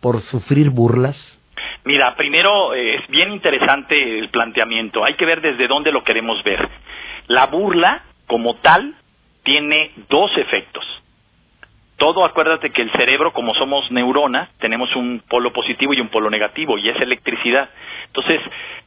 por 0.00 0.22
sufrir 0.22 0.70
burlas. 0.70 1.16
Mira, 1.84 2.14
primero 2.16 2.74
eh, 2.74 2.96
es 2.96 3.08
bien 3.08 3.32
interesante 3.32 4.18
el 4.18 4.28
planteamiento. 4.30 5.04
Hay 5.04 5.14
que 5.14 5.24
ver 5.24 5.40
desde 5.40 5.68
dónde 5.68 5.92
lo 5.92 6.04
queremos 6.04 6.42
ver. 6.44 6.68
La 7.28 7.46
burla, 7.46 8.02
como 8.26 8.56
tal, 8.56 8.94
tiene 9.44 9.92
dos 10.08 10.30
efectos. 10.36 10.84
Todo, 11.96 12.24
acuérdate 12.24 12.70
que 12.70 12.82
el 12.82 12.92
cerebro, 12.92 13.32
como 13.32 13.54
somos 13.54 13.90
neuronas, 13.90 14.50
tenemos 14.58 14.94
un 14.96 15.22
polo 15.28 15.52
positivo 15.52 15.94
y 15.94 16.00
un 16.00 16.08
polo 16.08 16.28
negativo, 16.28 16.76
y 16.76 16.88
es 16.90 17.00
electricidad. 17.00 17.70
Entonces, 18.06 18.40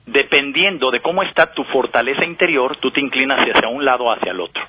dependiendo 0.05 0.91
de 0.91 1.01
cómo 1.01 1.23
está 1.23 1.53
tu 1.53 1.63
fortaleza 1.65 2.23
interior, 2.23 2.77
tú 2.77 2.91
te 2.91 3.01
inclinas 3.01 3.39
hacia 3.39 3.67
un 3.67 3.83
lado 3.83 4.05
o 4.05 4.11
hacia 4.11 4.31
el 4.31 4.39
otro. 4.39 4.63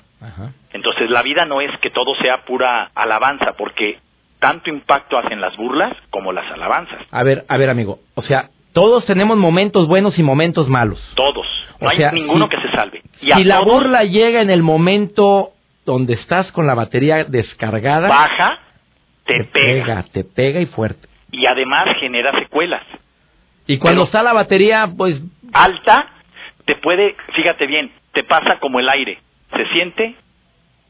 Entonces, 0.73 1.09
la 1.09 1.21
vida 1.21 1.45
no 1.45 1.61
es 1.61 1.71
que 1.79 1.91
todo 1.91 2.15
sea 2.15 2.43
pura 2.45 2.89
alabanza, 2.95 3.53
porque 3.53 3.99
tanto 4.39 4.69
impacto 4.69 5.17
hacen 5.17 5.39
las 5.39 5.55
burlas 5.55 5.95
como 6.09 6.31
las 6.31 6.51
alabanzas. 6.51 6.99
A 7.11 7.23
ver, 7.23 7.45
a 7.47 7.57
ver, 7.57 7.69
amigo, 7.69 7.99
o 8.15 8.23
sea, 8.23 8.49
todos 8.73 9.05
tenemos 9.05 9.37
momentos 9.37 9.87
buenos 9.87 10.17
y 10.17 10.23
momentos 10.23 10.67
malos. 10.67 10.99
Todos. 11.15 11.45
No 11.79 11.89
hay 11.89 11.99
ninguno 12.13 12.49
que 12.49 12.57
se 12.57 12.71
salve. 12.71 13.01
Y 13.21 13.31
si 13.31 13.43
la 13.43 13.61
burla 13.61 14.03
llega 14.03 14.41
en 14.41 14.49
el 14.49 14.63
momento 14.63 15.51
donde 15.85 16.13
estás 16.13 16.51
con 16.51 16.67
la 16.67 16.75
batería 16.75 17.23
descargada, 17.23 18.07
baja, 18.07 18.59
te, 19.25 19.43
pega. 19.45 20.03
Te 20.11 20.23
pega 20.23 20.59
y 20.59 20.65
fuerte. 20.67 21.07
Y 21.31 21.45
además 21.45 21.87
genera 21.99 22.37
secuelas. 22.39 22.83
Y 23.67 23.77
cuando 23.77 24.03
está 24.03 24.21
la 24.21 24.33
batería, 24.33 24.89
pues... 24.95 25.21
Alta, 25.53 26.07
te 26.65 26.75
puede, 26.75 27.15
fíjate 27.35 27.67
bien, 27.67 27.91
te 28.13 28.23
pasa 28.23 28.59
como 28.59 28.79
el 28.79 28.89
aire. 28.89 29.19
Se 29.55 29.65
siente, 29.67 30.15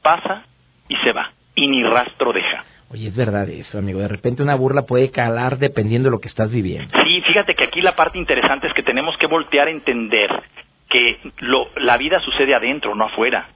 pasa 0.02 0.44
y 0.88 0.96
se 0.98 1.12
va. 1.12 1.32
Y 1.56 1.68
ni 1.68 1.84
rastro 1.84 2.34
deja. 2.34 2.64
Oye, 2.90 3.08
es 3.08 3.16
verdad 3.16 3.48
eso, 3.50 3.78
amigo. 3.78 4.00
De 4.00 4.08
repente 4.08 4.44
una 4.44 4.56
burla 4.56 4.84
puede 4.84 5.12
calar 5.12 5.58
dependiendo 5.58 6.10
de 6.10 6.12
lo 6.12 6.20
que 6.20 6.28
estás 6.28 6.52
viviendo. 6.52 6.92
Sí, 7.04 7.22
fíjate 7.22 7.56
que 7.56 7.64
aquí 7.64 7.82
la 7.82 7.96
parte 7.96 8.18
interesante 8.18 8.68
es 8.68 8.74
que 8.74 8.84
tenemos 8.84 9.18
que 9.18 9.28
voltear 9.28 9.68
a 9.68 9.72
entender 9.72 10.30
que 10.90 11.18
lo, 11.40 11.70
la 11.78 11.98
vida 11.98 12.20
sucede 12.20 12.54
adentro, 12.54 12.96
no 12.96 13.06
afuera. 13.06 13.48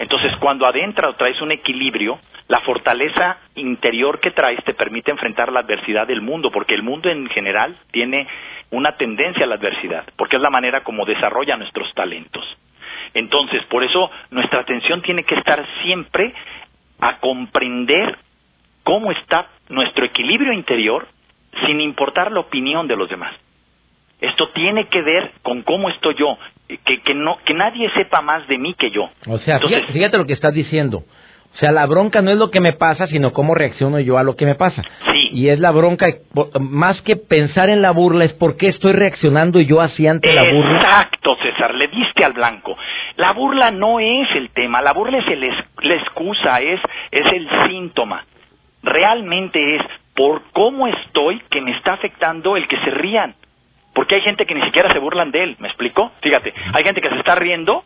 Entonces, 0.00 0.34
cuando 0.38 0.66
adentro 0.66 1.12
traes 1.16 1.38
un 1.42 1.52
equilibrio, 1.52 2.18
la 2.48 2.60
fortaleza 2.60 3.36
interior 3.54 4.18
que 4.18 4.30
traes 4.30 4.58
te 4.64 4.72
permite 4.72 5.10
enfrentar 5.10 5.52
la 5.52 5.60
adversidad 5.60 6.06
del 6.06 6.22
mundo, 6.22 6.50
porque 6.50 6.74
el 6.74 6.82
mundo 6.82 7.10
en 7.10 7.28
general 7.28 7.76
tiene 7.92 8.26
una 8.70 8.92
tendencia 8.96 9.44
a 9.44 9.46
la 9.46 9.56
adversidad, 9.56 10.06
porque 10.16 10.36
es 10.36 10.42
la 10.42 10.48
manera 10.48 10.82
como 10.84 11.04
desarrolla 11.04 11.58
nuestros 11.58 11.92
talentos. 11.92 12.42
Entonces, 13.12 13.62
por 13.66 13.84
eso 13.84 14.10
nuestra 14.30 14.60
atención 14.60 15.02
tiene 15.02 15.24
que 15.24 15.34
estar 15.34 15.62
siempre 15.82 16.32
a 16.98 17.18
comprender 17.18 18.16
cómo 18.82 19.12
está 19.12 19.48
nuestro 19.68 20.06
equilibrio 20.06 20.54
interior 20.54 21.08
sin 21.66 21.78
importar 21.82 22.32
la 22.32 22.40
opinión 22.40 22.88
de 22.88 22.96
los 22.96 23.10
demás. 23.10 23.34
Esto 24.20 24.50
tiene 24.50 24.86
que 24.88 25.02
ver 25.02 25.32
con 25.42 25.62
cómo 25.62 25.88
estoy 25.88 26.14
yo, 26.16 26.36
que, 26.84 27.00
que, 27.00 27.14
no, 27.14 27.38
que 27.44 27.54
nadie 27.54 27.90
sepa 27.94 28.20
más 28.20 28.46
de 28.48 28.58
mí 28.58 28.74
que 28.74 28.90
yo. 28.90 29.08
O 29.26 29.38
sea, 29.38 29.60
fíjate, 29.92 30.18
lo 30.18 30.26
que 30.26 30.34
estás 30.34 30.54
diciendo. 30.54 31.04
O 31.52 31.56
sea, 31.56 31.72
la 31.72 31.84
bronca 31.86 32.22
no 32.22 32.30
es 32.30 32.36
lo 32.36 32.50
que 32.50 32.60
me 32.60 32.74
pasa, 32.74 33.06
sino 33.08 33.32
cómo 33.32 33.54
reacciono 33.54 33.98
yo 33.98 34.18
a 34.18 34.22
lo 34.22 34.36
que 34.36 34.46
me 34.46 34.54
pasa. 34.54 34.82
Sí. 35.12 35.30
Y 35.32 35.48
es 35.48 35.58
la 35.58 35.72
bronca, 35.72 36.06
más 36.60 37.00
que 37.02 37.16
pensar 37.16 37.70
en 37.70 37.82
la 37.82 37.90
burla, 37.90 38.24
es 38.24 38.32
por 38.34 38.56
qué 38.56 38.68
estoy 38.68 38.92
reaccionando 38.92 39.60
yo 39.60 39.80
así 39.80 40.06
ante 40.06 40.32
la 40.32 40.42
burla. 40.42 40.80
Exacto, 40.80 41.36
César, 41.42 41.74
le 41.74 41.88
diste 41.88 42.24
al 42.24 42.34
blanco. 42.34 42.76
La 43.16 43.32
burla 43.32 43.70
no 43.70 43.98
es 43.98 44.28
el 44.36 44.50
tema, 44.50 44.80
la 44.80 44.92
burla 44.92 45.18
es 45.18 45.26
el 45.28 45.40
la 45.40 45.94
excusa, 45.94 46.60
es, 46.60 46.80
es 47.10 47.32
el 47.32 47.48
síntoma. 47.68 48.24
Realmente 48.82 49.76
es 49.76 49.82
por 50.14 50.42
cómo 50.52 50.86
estoy 50.86 51.40
que 51.50 51.60
me 51.60 51.72
está 51.72 51.94
afectando 51.94 52.56
el 52.56 52.68
que 52.68 52.78
se 52.78 52.90
rían. 52.90 53.34
Porque 54.00 54.14
hay 54.14 54.22
gente 54.22 54.46
que 54.46 54.54
ni 54.54 54.62
siquiera 54.62 54.90
se 54.94 54.98
burlan 54.98 55.30
de 55.30 55.42
él, 55.42 55.56
¿me 55.58 55.68
explico? 55.68 56.10
Fíjate, 56.22 56.54
hay 56.72 56.84
gente 56.84 57.02
que 57.02 57.10
se 57.10 57.16
está 57.16 57.34
riendo. 57.34 57.84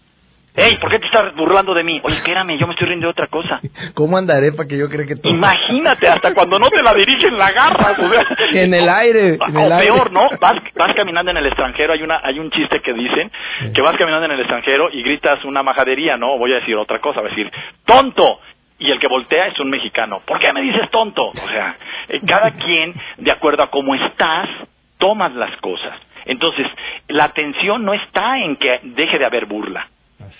Ey, 0.54 0.76
¿por 0.76 0.88
qué 0.88 1.00
te 1.00 1.06
estás 1.06 1.34
burlando 1.34 1.74
de 1.74 1.82
mí? 1.82 2.00
Oye, 2.04 2.18
espérame, 2.18 2.56
yo 2.56 2.68
me 2.68 2.74
estoy 2.74 2.86
riendo 2.86 3.08
de 3.08 3.10
otra 3.10 3.26
cosa. 3.26 3.60
¿Cómo 3.94 4.16
andaré 4.16 4.52
para 4.52 4.68
que 4.68 4.78
yo 4.78 4.88
crea 4.88 5.06
que 5.06 5.16
tú... 5.16 5.28
Imagínate, 5.30 6.06
hasta 6.06 6.32
cuando 6.32 6.60
no 6.60 6.70
te 6.70 6.84
la 6.84 6.94
dirigen 6.94 7.36
la 7.36 7.48
agarras. 7.48 7.98
en 8.52 8.74
el 8.74 8.88
aire. 8.88 9.38
o 9.40 9.78
peor, 9.80 10.12
¿no? 10.12 10.28
Vas, 10.40 10.62
vas 10.76 10.94
caminando 10.94 11.32
en 11.32 11.38
el 11.38 11.46
extranjero, 11.46 11.94
hay 11.94 12.02
una 12.04 12.20
hay 12.22 12.38
un 12.38 12.48
chiste 12.52 12.78
que 12.78 12.92
dicen 12.92 13.32
que 13.74 13.82
vas 13.82 13.96
caminando 13.96 14.26
en 14.26 14.32
el 14.34 14.38
extranjero 14.38 14.90
y 14.92 15.02
gritas 15.02 15.44
una 15.44 15.64
majadería, 15.64 16.16
¿no? 16.16 16.38
Voy 16.38 16.52
a 16.52 16.60
decir 16.60 16.76
otra 16.76 17.00
cosa, 17.00 17.22
voy 17.22 17.30
a 17.32 17.34
decir, 17.34 17.50
¡tonto! 17.84 18.38
y 18.78 18.88
el 18.88 19.00
que 19.00 19.08
voltea 19.08 19.48
es 19.48 19.58
un 19.58 19.70
mexicano. 19.70 20.20
¿Por 20.24 20.38
qué 20.38 20.52
me 20.52 20.60
dices 20.60 20.88
tonto? 20.90 21.26
O 21.26 21.48
sea, 21.48 21.74
eh, 22.08 22.20
cada 22.24 22.52
quien, 22.52 22.94
de 23.18 23.32
acuerdo 23.32 23.64
a 23.64 23.70
cómo 23.70 23.94
estás, 23.96 24.48
tomas 25.04 25.34
las 25.34 25.54
cosas. 25.58 26.00
Entonces, 26.24 26.66
la 27.08 27.24
atención 27.24 27.84
no 27.84 27.92
está 27.92 28.38
en 28.38 28.56
que 28.56 28.80
deje 28.84 29.18
de 29.18 29.26
haber 29.26 29.44
burla. 29.44 29.86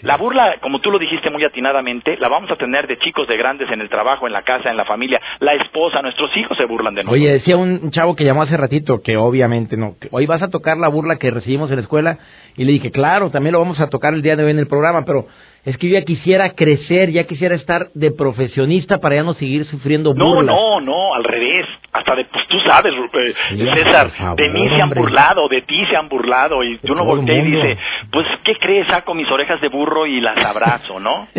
La 0.02 0.16
burla, 0.16 0.56
como 0.60 0.80
tú 0.80 0.90
lo 0.90 0.98
dijiste 0.98 1.30
muy 1.30 1.44
atinadamente, 1.44 2.16
la 2.18 2.28
vamos 2.28 2.50
a 2.50 2.56
tener 2.56 2.86
de 2.86 2.98
chicos, 2.98 3.26
de 3.28 3.36
grandes, 3.36 3.70
en 3.70 3.80
el 3.80 3.88
trabajo, 3.88 4.26
en 4.26 4.32
la 4.32 4.42
casa, 4.42 4.70
en 4.70 4.76
la 4.76 4.84
familia. 4.84 5.20
La 5.40 5.54
esposa, 5.54 6.00
nuestros 6.02 6.34
hijos 6.36 6.56
se 6.56 6.64
burlan 6.64 6.94
de 6.94 7.02
nosotros. 7.02 7.20
Oye, 7.20 7.32
decía 7.32 7.56
un 7.56 7.90
chavo 7.90 8.14
que 8.14 8.24
llamó 8.24 8.42
hace 8.42 8.56
ratito 8.56 9.02
que 9.02 9.16
obviamente 9.16 9.76
no. 9.76 9.96
hoy 10.10 10.26
vas 10.26 10.42
a 10.42 10.48
tocar 10.48 10.76
la 10.76 10.88
burla 10.88 11.16
que 11.16 11.30
recibimos 11.30 11.70
en 11.70 11.76
la 11.76 11.82
escuela 11.82 12.18
y 12.56 12.64
le 12.64 12.72
dije, 12.72 12.90
claro, 12.90 13.30
también 13.30 13.52
lo 13.52 13.60
vamos 13.60 13.80
a 13.80 13.88
tocar 13.88 14.14
el 14.14 14.22
día 14.22 14.36
de 14.36 14.44
hoy 14.44 14.50
en 14.52 14.58
el 14.58 14.68
programa, 14.68 15.04
pero 15.04 15.26
es 15.64 15.78
que 15.78 15.88
yo 15.88 15.98
ya 15.98 16.04
quisiera 16.04 16.50
crecer, 16.50 17.10
ya 17.10 17.24
quisiera 17.24 17.54
estar 17.54 17.88
de 17.94 18.10
profesionista 18.10 18.98
para 18.98 19.16
ya 19.16 19.22
no 19.22 19.32
seguir 19.34 19.64
sufriendo 19.66 20.12
burlas. 20.12 20.44
No, 20.44 20.80
no, 20.80 20.80
no, 20.80 21.14
al 21.14 21.24
revés. 21.24 21.66
Hasta 21.90 22.16
de, 22.16 22.24
pues 22.26 22.46
tú 22.48 22.58
sabes, 22.60 22.92
eh, 22.92 23.34
César, 23.74 24.10
de 24.36 24.48
mí 24.50 24.68
se 24.68 24.82
han 24.82 24.90
burlado, 24.90 25.48
de 25.48 25.62
ti 25.62 25.86
se 25.86 25.96
han 25.96 26.08
burlado, 26.08 26.62
y 26.64 26.78
uno 26.90 27.04
voltea 27.04 27.38
y 27.38 27.50
dice, 27.50 27.78
pues, 28.10 28.26
¿qué 28.42 28.56
crees? 28.56 28.86
Saco 28.88 29.14
mis 29.14 29.30
orejas 29.30 29.60
de 29.64 29.68
burro 29.76 30.06
y 30.06 30.20
las 30.20 30.36
abrazo, 30.38 31.00
¿no? 31.00 31.28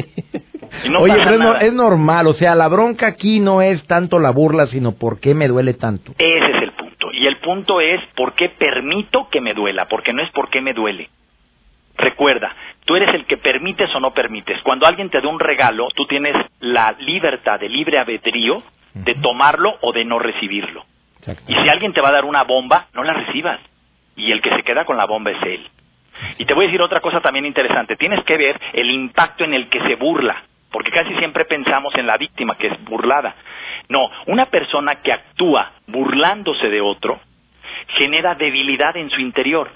Y 0.83 0.89
no 0.89 0.99
Oye, 0.99 1.13
pero 1.15 1.31
es, 1.35 1.39
no- 1.39 1.53
nada. 1.53 1.59
es 1.61 1.73
normal, 1.73 2.27
o 2.27 2.33
sea, 2.33 2.53
la 2.55 2.67
bronca 2.67 3.07
aquí 3.07 3.39
no 3.39 3.61
es 3.61 3.85
tanto 3.87 4.19
la 4.19 4.31
burla, 4.31 4.67
sino 4.67 4.91
por 4.93 5.19
qué 5.21 5.33
me 5.33 5.47
duele 5.47 5.73
tanto. 5.75 6.11
Ese 6.17 6.51
es 6.57 6.63
el 6.63 6.71
punto. 6.71 7.11
Y 7.13 7.25
el 7.27 7.37
punto 7.37 7.79
es 7.79 8.01
por 8.15 8.33
qué 8.33 8.49
permito 8.49 9.29
que 9.29 9.39
me 9.41 9.53
duela, 9.53 9.85
porque 9.87 10.11
no 10.11 10.21
es 10.21 10.29
por 10.31 10.49
qué 10.49 10.59
me 10.61 10.73
duele. 10.73 11.09
Recuerda, 11.97 12.53
tú 12.83 12.95
eres 12.97 13.13
el 13.15 13.25
que 13.25 13.37
permites 13.37 13.93
o 13.95 13.99
no 14.01 14.11
permites. 14.11 14.61
Cuando 14.63 14.85
alguien 14.85 15.09
te 15.09 15.21
da 15.21 15.29
un 15.29 15.39
regalo, 15.39 15.87
tú 15.95 16.05
tienes 16.07 16.35
la 16.59 16.93
libertad 16.99 17.59
de 17.59 17.69
libre 17.69 17.97
albedrío 17.99 18.61
de 18.95 19.15
tomarlo 19.15 19.75
o 19.81 19.93
de 19.93 20.03
no 20.03 20.19
recibirlo. 20.19 20.83
Y 21.47 21.53
si 21.53 21.69
alguien 21.69 21.93
te 21.93 22.01
va 22.01 22.09
a 22.09 22.13
dar 22.13 22.25
una 22.25 22.43
bomba, 22.43 22.87
no 22.93 23.03
la 23.03 23.13
recibas. 23.13 23.59
Y 24.17 24.31
el 24.31 24.41
que 24.41 24.49
se 24.49 24.63
queda 24.63 24.83
con 24.83 24.97
la 24.97 25.05
bomba 25.05 25.31
es 25.31 25.41
él. 25.43 25.67
Y 26.37 26.45
te 26.45 26.53
voy 26.53 26.65
a 26.65 26.67
decir 26.67 26.81
otra 26.81 27.01
cosa 27.01 27.21
también 27.21 27.45
interesante. 27.45 27.95
Tienes 27.95 28.23
que 28.23 28.37
ver 28.37 28.59
el 28.73 28.89
impacto 28.89 29.43
en 29.43 29.53
el 29.53 29.69
que 29.69 29.81
se 29.81 29.95
burla. 29.95 30.43
Porque 30.71 30.91
casi 30.91 31.15
siempre 31.15 31.45
pensamos 31.45 31.95
en 31.95 32.05
la 32.05 32.17
víctima 32.17 32.57
que 32.57 32.67
es 32.67 32.83
burlada. 32.83 33.35
No, 33.87 34.09
una 34.27 34.47
persona 34.47 34.95
que 34.95 35.13
actúa 35.13 35.71
burlándose 35.87 36.69
de 36.69 36.81
otro 36.81 37.19
genera 37.97 38.35
debilidad 38.35 38.97
en 38.97 39.09
su 39.09 39.21
interior 39.21 39.69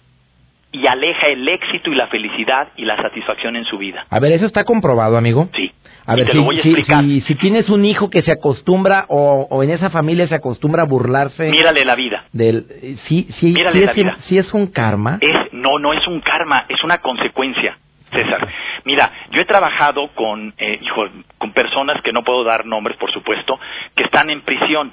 y 0.72 0.86
aleja 0.88 1.28
el 1.28 1.48
éxito 1.48 1.92
y 1.92 1.96
la 1.96 2.08
felicidad 2.08 2.70
y 2.76 2.86
la 2.86 2.98
satisfacción 2.98 3.56
en 3.56 3.66
su 3.66 3.78
vida. 3.78 4.06
A 4.10 4.20
ver, 4.20 4.32
eso 4.34 4.46
está 4.46 4.64
comprobado, 4.64 5.18
amigo. 5.18 5.50
Sí. 5.56 5.72
A 6.06 6.14
Y 6.14 6.18
ver, 6.18 6.26
te 6.28 6.32
si, 6.32 6.38
lo 6.38 6.44
voy 6.44 6.56
a 6.56 6.60
explicar. 6.60 7.04
si- 7.04 7.22
si 7.22 7.36
tienes 7.36 7.70
un 7.70 7.86
hijo 7.86 8.10
que 8.10 8.22
se 8.22 8.32
acostumbra 8.32 9.06
o, 9.10 9.48
o 9.50 9.64
en 9.64 9.70
esa 9.72 9.90
familia 9.90 10.28
se 10.28 10.36
acostumbra 10.36 10.84
a 10.84 10.86
burlarse 10.86 11.50
Mírale 11.50 11.86
la 11.86 11.96
vida. 11.96 12.26
del... 12.32 12.66
eh, 12.70 12.98
Sí, 13.08 13.28
sí, 13.40 13.48
Mírale 13.54 13.80
sí 13.80 13.86
la 13.86 13.92
es, 13.92 13.98
vida. 13.98 14.18
sí 14.28 14.38
es 14.38 14.54
un 14.54 14.68
karma. 14.68 15.18
Es, 15.22 15.54
no, 15.54 15.78
no 15.80 15.94
es 15.94 16.06
un 16.08 16.20
karma, 16.22 16.66
es 16.70 16.84
una 16.84 17.00
consecuencia, 17.00 17.78
César. 18.12 18.48
Mira, 18.86 19.12
yo 19.32 19.42
he 19.42 19.46
trabajado 19.46 20.08
con, 20.16 20.54
eh, 20.58 20.80
hijo, 20.82 21.06
con 21.38 21.52
personas 21.54 22.02
que 22.02 22.12
no 22.14 22.24
puedo 22.24 22.44
dar 22.44 22.66
nombres, 22.66 22.98
por 22.98 23.12
supuesto, 23.12 23.60
que 23.96 24.04
están 24.04 24.30
en 24.30 24.42
prisión. 24.42 24.92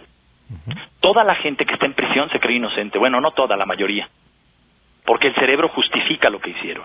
Toda 1.01 1.25
la 1.25 1.35
gente 1.37 1.65
que 1.65 1.75
está 1.75 1.87
en 1.87 1.95
prisión 1.95 2.29
se 2.31 2.41
cree 2.41 2.57
inocente. 2.57 2.99
Bueno, 2.99 3.21
no 3.21 3.31
toda, 3.33 3.57
la 3.57 3.65
mayoría. 3.67 4.09
Porque 5.05 5.29
el 5.29 5.35
cerebro 5.35 5.69
justifica 5.69 6.31
lo 6.31 6.41
que 6.41 6.51
hicieron. 6.51 6.85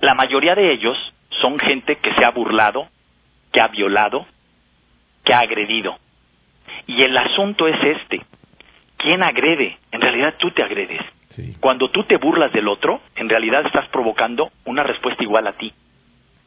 La 0.00 0.14
mayoría 0.14 0.54
de 0.54 0.72
ellos 0.72 0.96
son 1.40 1.58
gente 1.58 1.96
que 1.96 2.12
se 2.14 2.24
ha 2.24 2.30
burlado, 2.30 2.86
que 3.54 3.60
ha 3.60 3.68
violado, 3.68 4.26
que 5.24 5.32
ha 5.32 5.38
agredido. 5.38 5.96
Y 6.86 7.02
el 7.02 7.16
asunto 7.16 7.68
es 7.68 7.82
este. 7.82 8.20
¿Quién 8.98 9.22
agrede? 9.22 9.78
En 9.92 10.00
realidad 10.00 10.34
tú 10.38 10.50
te 10.50 10.62
agredes. 10.62 11.00
Sí. 11.30 11.56
Cuando 11.60 11.88
tú 11.88 12.02
te 12.04 12.16
burlas 12.16 12.52
del 12.52 12.66
otro, 12.68 13.00
en 13.14 13.28
realidad 13.28 13.64
estás 13.64 13.88
provocando 13.88 14.50
una 14.64 14.82
respuesta 14.82 15.22
igual 15.22 15.46
a 15.46 15.52
ti. 15.52 15.72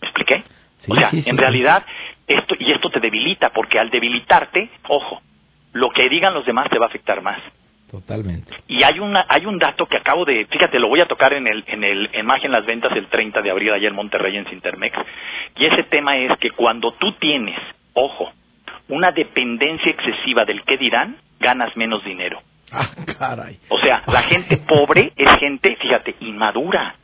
¿Me 0.02 0.08
expliqué? 0.08 0.44
Sí, 0.82 0.92
o 0.92 0.96
sea, 0.96 1.12
sí, 1.12 1.24
en 1.26 1.38
realidad, 1.38 1.86
esto, 2.28 2.56
y 2.60 2.72
esto 2.72 2.90
te 2.90 3.00
debilita, 3.00 3.50
porque 3.52 3.80
al 3.80 3.90
debilitarte, 3.90 4.70
ojo, 4.90 5.22
lo 5.72 5.90
que 5.90 6.10
digan 6.10 6.34
los 6.34 6.46
demás 6.46 6.70
te 6.70 6.78
va 6.78 6.86
a 6.86 6.90
afectar 6.90 7.22
más. 7.22 7.40
Totalmente. 7.98 8.54
Y 8.68 8.84
hay 8.84 9.00
una, 9.00 9.26
hay 9.28 9.48
un 9.48 9.58
dato 9.58 9.88
que 9.88 9.98
acabo 9.98 10.24
de, 10.24 10.46
fíjate, 10.46 10.78
lo 10.78 10.88
voy 10.88 11.00
a 11.02 11.08
tocar 11.08 11.34
en 11.34 11.48
el, 11.48 11.64
en 11.66 11.84
el, 11.84 12.10
en 12.14 12.28
Magia 12.28 12.46
en 12.46 12.52
las 12.52 12.64
Ventas 12.64 12.92
el 12.96 13.08
30 13.08 13.42
de 13.42 13.50
abril 13.50 13.74
allá 13.74 13.88
en 13.88 13.96
Monterrey 13.96 14.38
en 14.38 14.46
Cintermex. 14.46 14.96
Y 15.56 15.66
ese 15.66 15.82
tema 15.84 16.16
es 16.16 16.38
que 16.38 16.52
cuando 16.52 16.92
tú 16.92 17.14
tienes, 17.14 17.58
ojo, 17.94 18.32
una 18.88 19.12
dependencia 19.12 19.90
excesiva 19.92 20.46
del 20.46 20.62
qué 20.62 20.78
dirán, 20.78 21.16
ganas 21.40 21.76
menos 21.76 22.04
dinero. 22.04 22.40
Ah, 22.72 22.88
caray. 23.18 23.58
O 23.70 23.80
sea, 23.80 24.04
la 24.06 24.22
gente 24.24 24.58
pobre 24.68 25.12
es 25.16 25.40
gente, 25.40 25.76
fíjate, 25.78 26.18
inmadura. 26.20 26.96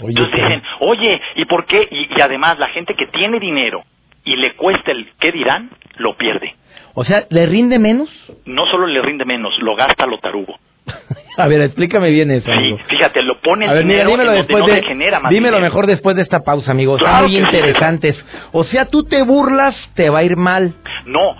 Oye, 0.00 0.10
Entonces 0.10 0.36
dicen, 0.36 0.62
oye, 0.78 1.20
¿y 1.34 1.44
por 1.46 1.66
qué? 1.66 1.88
Y, 1.90 2.08
y 2.16 2.20
además 2.20 2.56
la 2.60 2.68
gente 2.68 2.94
que 2.94 3.08
tiene 3.08 3.40
dinero 3.40 3.82
y 4.22 4.36
le 4.36 4.54
cuesta 4.54 4.92
el 4.92 5.10
qué 5.18 5.32
dirán, 5.32 5.70
lo 5.96 6.16
pierde. 6.16 6.54
O 6.94 7.04
sea, 7.04 7.24
¿le 7.30 7.46
rinde 7.46 7.78
menos? 7.78 8.08
No 8.46 8.66
solo 8.66 8.86
le 8.86 9.02
rinde 9.02 9.24
menos, 9.24 9.52
lo 9.60 9.74
gasta 9.76 10.06
lo 10.06 10.18
tarugo. 10.18 10.54
A 11.36 11.48
ver, 11.48 11.62
explícame 11.62 12.10
bien 12.10 12.30
eso, 12.30 12.50
Sí, 12.52 12.76
fíjate, 12.86 13.22
lo 13.22 13.40
pone 13.40 13.66
A 13.66 13.70
el 13.72 13.74
ver, 13.78 13.84
mira, 13.86 14.04
dímelo 14.06 14.32
después 14.32 14.64
no 14.66 14.72
de, 14.72 14.82
genera 14.82 15.18
más 15.20 15.30
dímelo 15.30 15.56
dinero. 15.56 15.70
mejor 15.72 15.86
después 15.86 16.14
de 16.16 16.22
esta 16.22 16.40
pausa, 16.40 16.70
amigo. 16.70 16.98
Son 16.98 17.08
Claro 17.08 17.26
muy 17.28 17.36
sí. 17.36 17.42
interesantes. 17.42 18.24
O 18.52 18.64
sea, 18.64 18.86
tú 18.86 19.02
te 19.04 19.22
burlas, 19.24 19.74
te 19.94 20.10
va 20.10 20.20
a 20.20 20.24
ir 20.24 20.36
mal. 20.36 20.72
No, 21.06 21.34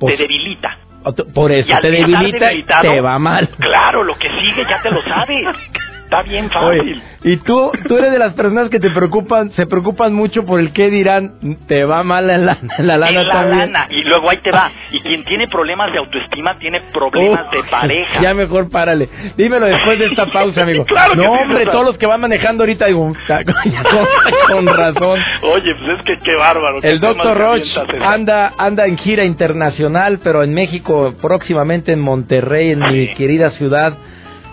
Pues- 0.00 0.16
te 0.16 0.22
debilita. 0.22 0.78
O 1.04 1.12
tú- 1.14 1.32
Por 1.32 1.52
eso 1.52 1.72
te 1.80 1.90
debilita, 1.90 2.50
te 2.82 3.00
va 3.00 3.18
mal. 3.18 3.48
Claro, 3.58 4.02
lo 4.04 4.16
que 4.18 4.28
sigue 4.28 4.66
ya 4.68 4.82
te 4.82 4.90
lo 4.90 5.00
sabes. 5.04 5.46
Está 6.10 6.22
bien 6.24 6.50
fácil. 6.50 6.80
Oye, 6.80 7.02
y 7.22 7.36
tú, 7.36 7.70
tú 7.86 7.96
eres 7.96 8.10
de 8.10 8.18
las 8.18 8.34
personas 8.34 8.68
que 8.68 8.80
te 8.80 8.90
preocupan, 8.90 9.52
se 9.52 9.64
preocupan 9.66 10.12
mucho 10.12 10.44
por 10.44 10.58
el 10.58 10.72
qué 10.72 10.90
dirán, 10.90 11.56
te 11.68 11.84
va 11.84 12.02
mal 12.02 12.26
la, 12.26 12.36
lana 12.36 12.58
en 12.78 12.86
la 12.88 13.28
también. 13.32 13.72
lana. 13.72 13.86
Y 13.90 14.02
luego 14.02 14.28
ahí 14.28 14.38
te 14.38 14.50
va. 14.50 14.70
Y 14.92 14.98
quien 15.02 15.24
tiene 15.24 15.46
problemas 15.46 15.92
de 15.92 15.98
autoestima 15.98 16.58
tiene 16.58 16.80
problemas 16.92 17.48
de 17.52 17.62
pareja. 17.70 18.20
Ya 18.20 18.34
mejor 18.34 18.68
párale. 18.70 19.08
Dímelo 19.36 19.66
después 19.66 20.00
de 20.00 20.06
esta 20.06 20.26
pausa, 20.32 20.62
amigo. 20.62 20.84
Claro 20.84 21.14
no, 21.14 21.30
hombre, 21.30 21.64
todos 21.66 21.84
los 21.84 21.96
que 21.98 22.06
van 22.06 22.20
manejando 22.20 22.64
ahorita 22.64 22.86
digo, 22.86 23.12
"Ta- 23.28 23.44
con, 24.48 24.64
con 24.64 24.76
razón. 24.76 25.20
Oye, 25.42 25.74
pues 25.76 25.98
es 25.98 26.04
que 26.04 26.18
qué 26.24 26.34
bárbaro. 26.34 26.80
El 26.82 26.98
doctor 26.98 27.34
que 27.34 27.38
Roch 27.38 27.52
avientas, 27.52 27.86
César. 27.86 28.02
anda 28.14 28.52
anda 28.58 28.86
en 28.86 28.98
gira 28.98 29.22
internacional, 29.24 30.18
pero 30.24 30.42
en 30.42 30.52
México, 30.54 31.14
próximamente 31.22 31.92
en 31.92 32.00
Monterrey, 32.00 32.72
en 32.72 32.80
mi 32.80 33.14
querida 33.14 33.50
ciudad, 33.52 33.94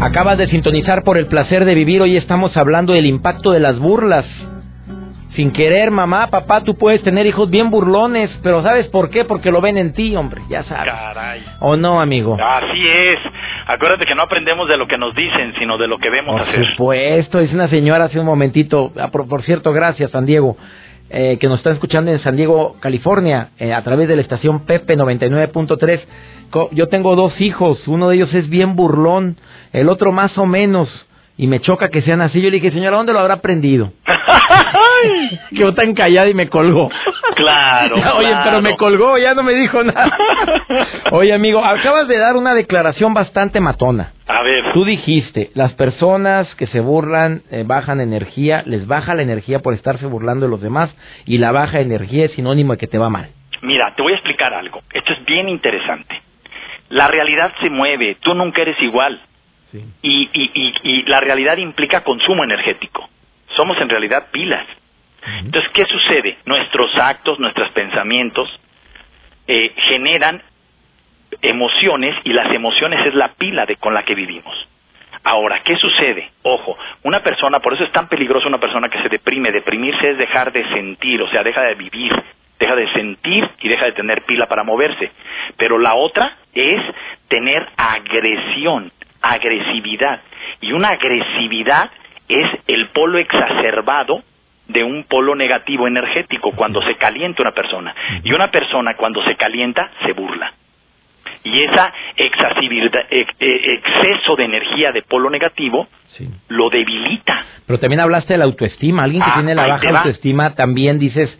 Acabas 0.00 0.36
de 0.38 0.46
sintonizar 0.48 1.02
por 1.04 1.16
el 1.18 1.26
placer 1.26 1.64
de 1.64 1.74
vivir. 1.74 2.02
Hoy 2.02 2.16
estamos 2.16 2.56
hablando 2.56 2.92
del 2.92 3.06
impacto 3.06 3.50
de 3.52 3.60
las 3.60 3.78
burlas. 3.78 4.24
Sin 5.36 5.52
querer, 5.52 5.90
mamá, 5.90 6.28
papá, 6.28 6.64
tú 6.64 6.76
puedes 6.76 7.02
tener 7.02 7.26
hijos 7.26 7.48
bien 7.50 7.70
burlones, 7.70 8.30
pero 8.42 8.62
¿sabes 8.62 8.86
por 8.88 9.10
qué? 9.10 9.24
Porque 9.26 9.50
lo 9.50 9.60
ven 9.60 9.76
en 9.76 9.92
ti, 9.92 10.16
hombre, 10.16 10.40
ya 10.48 10.62
sabes. 10.64 10.90
Caray. 10.92 11.44
¿O 11.60 11.76
no, 11.76 12.00
amigo? 12.00 12.36
Así 12.42 12.88
es. 12.88 13.18
Acuérdate 13.66 14.06
que 14.06 14.14
no 14.14 14.22
aprendemos 14.22 14.66
de 14.68 14.76
lo 14.78 14.86
que 14.86 14.96
nos 14.96 15.14
dicen, 15.14 15.52
sino 15.58 15.76
de 15.76 15.88
lo 15.88 15.98
que 15.98 16.08
vemos 16.08 16.32
Por 16.32 16.48
hacer. 16.48 16.64
supuesto, 16.70 17.38
es 17.40 17.52
una 17.52 17.68
señora 17.68 18.06
hace 18.06 18.18
un 18.18 18.24
momentito. 18.26 18.92
Ah, 18.98 19.08
Por, 19.08 19.28
por 19.28 19.42
cierto, 19.42 19.72
gracias, 19.74 20.10
San 20.10 20.24
Diego, 20.24 20.56
eh, 21.10 21.36
que 21.38 21.48
nos 21.48 21.58
está 21.58 21.70
escuchando 21.72 22.10
en 22.10 22.18
San 22.20 22.36
Diego, 22.36 22.76
California, 22.80 23.50
eh, 23.58 23.74
a 23.74 23.82
través 23.82 24.08
de 24.08 24.16
la 24.16 24.22
estación 24.22 24.64
Pepe 24.64 24.96
99.3. 24.96 26.00
Co- 26.50 26.70
Yo 26.72 26.86
tengo 26.88 27.14
dos 27.14 27.38
hijos, 27.42 27.86
uno 27.88 28.08
de 28.08 28.16
ellos 28.16 28.32
es 28.32 28.48
bien 28.48 28.74
burlón, 28.74 29.36
el 29.74 29.88
otro 29.90 30.12
más 30.12 30.38
o 30.38 30.46
menos, 30.46 30.88
y 31.36 31.46
me 31.48 31.60
choca 31.60 31.90
que 31.90 32.00
sean 32.02 32.22
así. 32.22 32.40
Yo 32.40 32.48
le 32.48 32.56
dije, 32.60 32.70
señora, 32.70 32.96
¿dónde 32.96 33.12
lo 33.12 33.18
habrá 33.18 33.34
aprendido? 33.34 33.92
Quedó 35.54 35.74
tan 35.74 35.94
callada 35.94 36.28
y 36.28 36.34
me 36.34 36.48
colgó. 36.48 36.90
Claro, 37.34 37.96
Oye, 38.16 38.28
claro. 38.28 38.42
pero 38.44 38.62
me 38.62 38.76
colgó, 38.76 39.18
ya 39.18 39.34
no 39.34 39.42
me 39.42 39.54
dijo 39.54 39.82
nada. 39.82 40.16
Oye, 41.12 41.32
amigo, 41.32 41.64
acabas 41.64 42.08
de 42.08 42.18
dar 42.18 42.36
una 42.36 42.54
declaración 42.54 43.14
bastante 43.14 43.60
matona. 43.60 44.12
A 44.26 44.42
ver. 44.42 44.72
Tú 44.72 44.84
dijiste, 44.84 45.50
las 45.54 45.72
personas 45.74 46.52
que 46.56 46.66
se 46.66 46.80
burlan 46.80 47.42
eh, 47.50 47.64
bajan 47.66 48.00
energía, 48.00 48.62
les 48.66 48.86
baja 48.86 49.14
la 49.14 49.22
energía 49.22 49.60
por 49.60 49.74
estarse 49.74 50.06
burlando 50.06 50.46
de 50.46 50.50
los 50.50 50.60
demás 50.60 50.94
y 51.26 51.38
la 51.38 51.52
baja 51.52 51.80
energía 51.80 52.26
es 52.26 52.32
sinónimo 52.32 52.72
de 52.72 52.78
que 52.78 52.86
te 52.86 52.98
va 52.98 53.08
mal. 53.10 53.28
Mira, 53.62 53.94
te 53.96 54.02
voy 54.02 54.12
a 54.12 54.16
explicar 54.16 54.52
algo. 54.54 54.82
Esto 54.92 55.12
es 55.12 55.24
bien 55.24 55.48
interesante. 55.48 56.20
La 56.88 57.08
realidad 57.08 57.52
se 57.60 57.68
mueve, 57.70 58.16
tú 58.20 58.34
nunca 58.34 58.62
eres 58.62 58.80
igual. 58.80 59.20
Y, 60.02 60.30
y, 60.32 60.50
y, 60.54 60.74
y 60.82 61.02
la 61.02 61.18
realidad 61.20 61.58
implica 61.58 62.02
consumo 62.02 62.44
energético. 62.44 63.08
Somos 63.56 63.78
en 63.80 63.88
realidad 63.88 64.28
pilas. 64.30 64.66
Entonces, 65.44 65.70
¿qué 65.72 65.84
sucede? 65.86 66.38
Nuestros 66.44 66.96
actos, 66.96 67.38
nuestros 67.38 67.70
pensamientos 67.70 68.48
eh, 69.46 69.72
generan 69.88 70.42
emociones 71.42 72.14
y 72.24 72.32
las 72.32 72.52
emociones 72.52 73.04
es 73.06 73.14
la 73.14 73.28
pila 73.28 73.66
de 73.66 73.76
con 73.76 73.94
la 73.94 74.04
que 74.04 74.14
vivimos. 74.14 74.54
Ahora, 75.24 75.60
¿qué 75.64 75.76
sucede? 75.76 76.30
Ojo, 76.42 76.78
una 77.02 77.20
persona, 77.20 77.58
por 77.58 77.74
eso 77.74 77.82
es 77.82 77.90
tan 77.90 78.08
peligroso 78.08 78.46
una 78.46 78.60
persona 78.60 78.88
que 78.88 79.02
se 79.02 79.08
deprime. 79.08 79.50
Deprimirse 79.50 80.10
es 80.10 80.18
dejar 80.18 80.52
de 80.52 80.64
sentir, 80.68 81.20
o 81.20 81.28
sea, 81.28 81.42
deja 81.42 81.62
de 81.62 81.74
vivir. 81.74 82.12
deja 82.58 82.74
de 82.74 82.90
sentir 82.92 83.46
y 83.60 83.68
deja 83.68 83.84
de 83.84 83.92
tener 83.92 84.22
pila 84.22 84.46
para 84.46 84.64
moverse. 84.64 85.10
Pero 85.58 85.78
la 85.78 85.94
otra 85.94 86.36
es 86.54 86.80
tener 87.28 87.68
agresión, 87.76 88.90
agresividad. 89.20 90.22
Y 90.60 90.72
una 90.72 90.88
agresividad 90.88 91.90
es 92.28 92.48
el 92.66 92.88
polo 92.88 93.18
exacerbado 93.18 94.22
de 94.68 94.82
un 94.82 95.04
polo 95.04 95.34
negativo 95.34 95.86
energético 95.86 96.52
cuando 96.52 96.82
se 96.82 96.96
calienta 96.96 97.42
una 97.42 97.52
persona. 97.52 97.94
Y 98.22 98.32
una 98.32 98.50
persona 98.50 98.96
cuando 98.96 99.22
se 99.24 99.36
calienta 99.36 99.90
se 100.04 100.12
burla. 100.12 100.52
Y 101.44 101.62
esa 101.62 101.92
eh, 102.16 103.16
exceso 103.38 104.36
de 104.36 104.44
energía 104.44 104.90
de 104.90 105.02
polo 105.02 105.30
negativo 105.30 105.88
lo 106.48 106.70
debilita. 106.70 107.44
Pero 107.66 107.78
también 107.78 108.00
hablaste 108.00 108.34
de 108.34 108.38
la 108.38 108.46
autoestima. 108.46 109.04
Alguien 109.04 109.22
que 109.22 109.30
ah, 109.30 109.34
tiene 109.34 109.54
la 109.54 109.66
baja 109.66 109.88
autoestima 109.88 110.54
también 110.54 110.98
dices, 110.98 111.30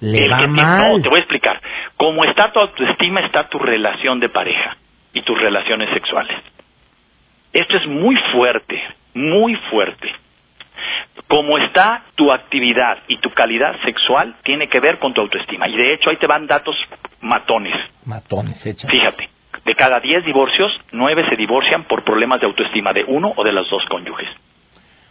le 0.00 0.28
va 0.28 0.46
mal. 0.46 0.92
no, 0.92 1.02
te 1.02 1.08
voy 1.08 1.18
a 1.18 1.22
explicar. 1.22 1.60
Como 1.96 2.24
está 2.24 2.52
tu 2.52 2.60
autoestima, 2.60 3.20
está 3.20 3.48
tu 3.48 3.58
relación 3.58 4.20
de 4.20 4.28
pareja 4.28 4.76
y 5.12 5.22
tus 5.22 5.40
relaciones 5.40 5.88
sexuales. 5.94 6.36
Esto 7.52 7.76
es 7.76 7.86
muy 7.86 8.16
fuerte, 8.32 8.80
muy 9.14 9.54
fuerte. 9.70 10.12
Como 11.28 11.58
está 11.58 12.02
tu 12.14 12.32
actividad 12.32 12.98
y 13.08 13.18
tu 13.18 13.30
calidad 13.30 13.74
sexual, 13.84 14.34
tiene 14.44 14.68
que 14.68 14.80
ver 14.80 14.98
con 14.98 15.12
tu 15.12 15.20
autoestima. 15.20 15.68
Y 15.68 15.76
de 15.76 15.94
hecho, 15.94 16.10
ahí 16.10 16.16
te 16.16 16.26
van 16.26 16.46
datos 16.46 16.76
matones. 17.20 17.74
Matones, 18.04 18.64
hecha. 18.64 18.86
Fíjate, 18.88 19.28
de 19.64 19.74
cada 19.74 19.98
10 19.98 20.24
divorcios, 20.24 20.72
9 20.92 21.26
se 21.28 21.36
divorcian 21.36 21.84
por 21.84 22.04
problemas 22.04 22.40
de 22.40 22.46
autoestima 22.46 22.92
de 22.92 23.04
uno 23.04 23.32
o 23.36 23.44
de 23.44 23.52
los 23.52 23.68
dos 23.68 23.84
cónyuges. 23.86 24.28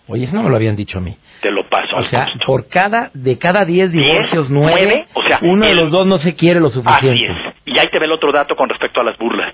Oye, 0.07 0.25
eso 0.25 0.35
no 0.35 0.43
me 0.43 0.49
lo 0.49 0.55
habían 0.55 0.75
dicho 0.75 0.99
a 0.99 1.01
mí. 1.01 1.17
Te 1.41 1.49
lo 1.51 1.67
paso. 1.67 1.95
O 1.97 2.03
sea, 2.03 2.27
por 2.45 2.69
cada, 2.69 3.09
de 3.13 3.39
cada 3.39 3.65
10 3.65 3.91
divorcios, 3.91 4.49
9, 4.49 5.07
o 5.13 5.23
sea, 5.23 5.39
uno 5.41 5.65
de 5.65 5.73
los 5.73 5.91
dos 5.91 6.05
no 6.05 6.19
se 6.19 6.35
quiere 6.35 6.59
lo 6.59 6.69
suficiente. 6.69 7.09
Así 7.09 7.25
es. 7.25 7.55
Y 7.65 7.79
ahí 7.79 7.89
te 7.89 7.97
ve 7.97 8.05
el 8.05 8.11
otro 8.11 8.31
dato 8.31 8.55
con 8.55 8.69
respecto 8.69 9.01
a 9.01 9.03
las 9.03 9.17
burlas. 9.17 9.53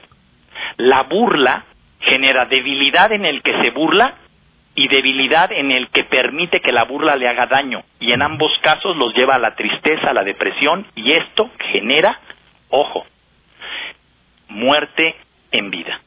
La 0.77 1.03
burla 1.03 1.63
genera 2.01 2.45
debilidad 2.45 3.11
en 3.13 3.25
el 3.25 3.41
que 3.41 3.53
se 3.61 3.71
burla 3.71 4.15
y 4.75 4.87
debilidad 4.87 5.51
en 5.51 5.71
el 5.71 5.89
que 5.89 6.05
permite 6.05 6.61
que 6.61 6.71
la 6.71 6.85
burla 6.85 7.15
le 7.15 7.27
haga 7.27 7.45
daño. 7.45 7.83
Y 7.99 8.13
en 8.13 8.21
ambos 8.21 8.51
casos 8.61 8.95
los 8.97 9.13
lleva 9.13 9.35
a 9.35 9.39
la 9.39 9.55
tristeza, 9.55 10.09
a 10.09 10.13
la 10.13 10.23
depresión, 10.23 10.85
y 10.95 11.11
esto 11.11 11.49
genera, 11.71 12.19
ojo, 12.69 13.05
muerte 14.49 15.15
en 15.51 15.69
vida. 15.69 15.99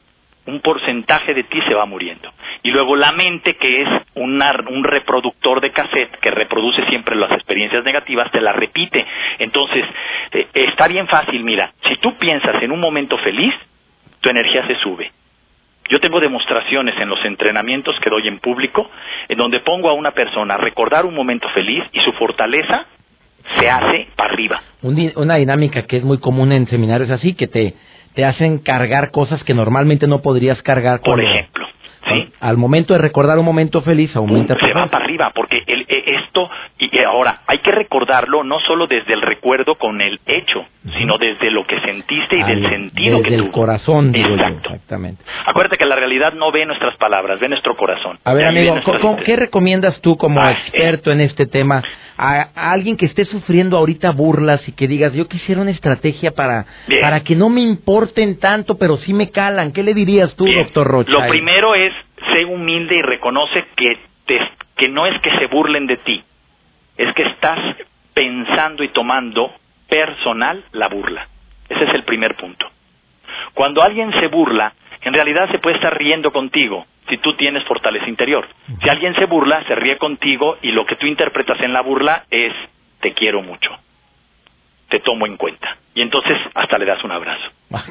Un 0.47 0.61
porcentaje 0.61 1.33
de 1.33 1.43
ti 1.43 1.59
se 1.67 1.73
va 1.73 1.85
muriendo. 1.85 2.31
Y 2.61 2.71
luego 2.71 2.95
la 2.95 3.11
mente, 3.11 3.55
que 3.55 3.81
es 3.81 3.89
un 4.15 4.83
reproductor 4.83 5.61
de 5.61 5.71
cassette 5.71 6.17
que 6.19 6.31
reproduce 6.31 6.85
siempre 6.87 7.15
las 7.15 7.31
experiencias 7.31 7.83
negativas, 7.83 8.31
te 8.31 8.41
la 8.41 8.53
repite. 8.53 9.05
Entonces, 9.39 9.85
eh, 10.31 10.47
está 10.53 10.87
bien 10.87 11.07
fácil, 11.07 11.43
mira, 11.43 11.71
si 11.87 11.95
tú 11.97 12.15
piensas 12.17 12.61
en 12.61 12.71
un 12.71 12.79
momento 12.79 13.17
feliz, 13.19 13.53
tu 14.21 14.29
energía 14.29 14.65
se 14.67 14.75
sube. 14.77 15.11
Yo 15.89 15.99
tengo 15.99 16.19
demostraciones 16.19 16.95
en 16.99 17.09
los 17.09 17.23
entrenamientos 17.25 17.95
que 18.01 18.09
doy 18.09 18.27
en 18.27 18.39
público, 18.39 18.89
en 19.27 19.37
donde 19.37 19.59
pongo 19.59 19.89
a 19.89 19.93
una 19.93 20.11
persona 20.11 20.55
a 20.55 20.57
recordar 20.57 21.05
un 21.05 21.13
momento 21.13 21.47
feliz 21.49 21.83
y 21.93 21.99
su 21.99 22.11
fortaleza 22.13 22.85
se 23.59 23.69
hace 23.69 24.07
para 24.15 24.33
arriba. 24.33 24.61
Una 24.81 25.35
dinámica 25.35 25.85
que 25.85 25.97
es 25.97 26.03
muy 26.03 26.17
común 26.19 26.51
en 26.51 26.67
seminarios 26.67 27.11
así, 27.11 27.35
que 27.35 27.47
te 27.47 27.75
te 28.15 28.23
hacen 28.23 28.59
cargar 28.59 29.11
cosas 29.11 29.43
que 29.43 29.53
normalmente 29.53 30.07
no 30.07 30.21
podrías 30.21 30.61
cargar. 30.63 31.01
Por 31.01 31.21
ejemplo. 31.21 31.64
Al 32.45 32.57
momento 32.57 32.93
de 32.93 32.99
recordar 32.99 33.39
un 33.39 33.45
momento 33.45 33.81
feliz, 33.81 34.15
aumenta 34.15 34.55
Se 34.59 34.71
va 34.71 34.85
para 34.85 35.03
arriba, 35.03 35.31
porque 35.33 35.63
el, 35.65 35.81
e, 35.89 36.15
esto, 36.21 36.47
y 36.77 36.95
ahora, 36.99 37.39
hay 37.47 37.57
que 37.57 37.71
recordarlo 37.71 38.43
no 38.43 38.59
solo 38.59 38.85
desde 38.85 39.15
el 39.15 39.23
recuerdo 39.23 39.73
con 39.79 39.99
el 39.99 40.19
hecho, 40.27 40.63
sino 40.95 41.17
desde 41.17 41.49
lo 41.49 41.65
que 41.65 41.79
sentiste 41.79 42.37
y 42.37 42.43
del 42.43 42.69
sentido 42.69 43.23
que 43.23 43.31
tuvo. 43.31 43.45
el 43.45 43.51
corazón, 43.51 44.11
digo 44.11 44.35
exactamente. 44.35 45.23
Acuérdate 45.47 45.77
que 45.77 45.87
la 45.87 45.95
realidad 45.95 46.33
no 46.33 46.51
ve 46.51 46.67
nuestras 46.67 46.95
palabras, 46.97 47.39
ve 47.39 47.49
nuestro 47.49 47.75
corazón. 47.75 48.19
A 48.23 48.35
ver, 48.35 48.45
amigo, 48.45 48.75
¿qué 49.25 49.35
recomiendas 49.35 49.99
tú 50.01 50.15
como 50.15 50.39
ah, 50.39 50.51
experto 50.51 51.11
en 51.11 51.21
este 51.21 51.47
tema? 51.47 51.81
A, 52.15 52.71
alguien 52.71 52.95
que 52.95 53.07
esté 53.07 53.25
sufriendo 53.25 53.75
ahorita 53.75 54.11
burlas 54.11 54.61
y 54.69 54.73
que 54.73 54.87
digas, 54.87 55.13
yo 55.13 55.27
quisiera 55.27 55.61
una 55.61 55.71
estrategia 55.71 56.29
para, 56.29 56.67
para 57.01 57.21
que 57.21 57.35
no 57.35 57.49
me 57.49 57.61
importen 57.61 58.39
tanto, 58.39 58.77
pero 58.77 58.97
sí 58.97 59.13
me 59.13 59.31
calan. 59.31 59.71
¿Qué 59.71 59.81
le 59.81 59.95
dirías 59.95 60.35
tú, 60.35 60.45
doctor 60.45 60.85
Rocha? 60.85 61.11
Lo 61.11 61.27
primero 61.27 61.73
es, 61.73 61.91
sé 62.35 62.45
humilde 62.45 62.95
y 62.95 63.01
reconoce 63.01 63.65
que, 63.75 63.97
que 64.75 64.89
no 64.89 65.05
es 65.05 65.19
que 65.21 65.31
se 65.37 65.47
burlen 65.47 65.87
de 65.87 65.97
ti, 65.97 66.23
es 66.97 67.13
que 67.13 67.23
estás 67.23 67.59
pensando 68.13 68.83
y 68.83 68.89
tomando 68.89 69.53
personal 69.87 70.63
la 70.71 70.87
burla. 70.87 71.27
Ese 71.69 71.83
es 71.85 71.93
el 71.93 72.03
primer 72.03 72.35
punto. 72.35 72.69
Cuando 73.53 73.81
alguien 73.81 74.11
se 74.19 74.27
burla, 74.27 74.73
en 75.01 75.13
realidad 75.13 75.49
se 75.51 75.59
puede 75.59 75.75
estar 75.75 75.97
riendo 75.97 76.31
contigo 76.31 76.85
si 77.07 77.17
tú 77.17 77.35
tienes 77.35 77.63
fortaleza 77.65 78.07
interior. 78.09 78.47
Si 78.81 78.89
alguien 78.89 79.15
se 79.15 79.25
burla, 79.25 79.63
se 79.67 79.75
ríe 79.75 79.97
contigo 79.97 80.57
y 80.61 80.71
lo 80.71 80.85
que 80.85 80.95
tú 80.95 81.05
interpretas 81.05 81.59
en 81.61 81.73
la 81.73 81.81
burla 81.81 82.23
es 82.31 82.53
te 82.99 83.13
quiero 83.13 83.41
mucho, 83.41 83.71
te 84.89 84.99
tomo 84.99 85.25
en 85.25 85.37
cuenta. 85.37 85.77
Y 85.93 86.01
entonces 86.01 86.37
hasta 86.53 86.77
le 86.77 86.85
das 86.85 87.03
un 87.03 87.11
abrazo. 87.11 87.49
Ah, 87.71 87.83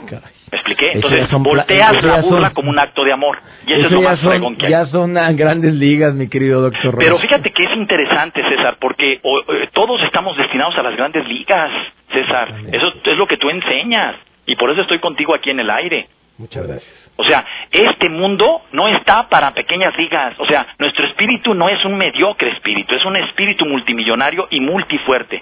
¿Me 0.53 0.59
expliqué? 0.59 0.93
Entonces 0.93 1.31
volteas 1.33 2.03
la 2.03 2.21
burla 2.21 2.51
como 2.51 2.71
un 2.71 2.79
acto 2.79 3.05
de 3.05 3.13
amor. 3.13 3.39
Y 3.67 3.73
eso, 3.73 3.87
es 3.87 3.93
lo 3.93 4.03
más 4.03 4.21
son, 4.21 4.57
que 4.57 4.71
Ya 4.71 4.87
son 4.87 5.15
grandes 5.37 5.75
ligas, 5.75 6.15
mi 6.15 6.29
querido 6.29 6.61
doctor. 6.61 6.97
Pero 6.99 7.19
fíjate 7.19 7.51
que 7.51 7.65
es 7.65 7.77
interesante, 7.77 8.43
César, 8.49 8.77
porque 8.81 9.15
eh, 9.15 9.69
todos 9.73 10.03
estamos 10.03 10.37
destinados 10.37 10.77
a 10.79 10.83
las 10.83 10.97
grandes 10.97 11.27
ligas, 11.27 11.71
César. 12.13 12.55
Eso 12.71 12.93
es 13.05 13.17
lo 13.17 13.27
que 13.27 13.37
tú 13.37 13.51
enseñas. 13.51 14.17
Y 14.47 14.57
por 14.57 14.71
eso 14.71 14.83
estoy 14.83 14.99
contigo 14.99 15.35
aquí 15.35 15.51
en 15.51 15.61
el 15.61 15.71
aire. 15.71 16.09
Muchas 16.39 16.67
gracias. 16.67 17.04
O 17.17 17.25
sea, 17.25 17.45
este 17.71 18.09
mundo 18.09 18.63
no 18.73 18.89
está 18.89 19.29
para 19.29 19.53
pequeñas 19.53 19.97
ligas. 19.97 20.35
O 20.39 20.47
sea, 20.47 20.67
nuestro 20.79 21.07
espíritu 21.07 21.55
no 21.55 21.69
es 21.69 21.85
un 21.85 21.97
mediocre 21.97 22.51
espíritu, 22.51 22.95
es 22.95 23.05
un 23.05 23.17
espíritu 23.17 23.65
multimillonario 23.67 24.49
y 24.51 24.61
multifuerte. 24.61 25.41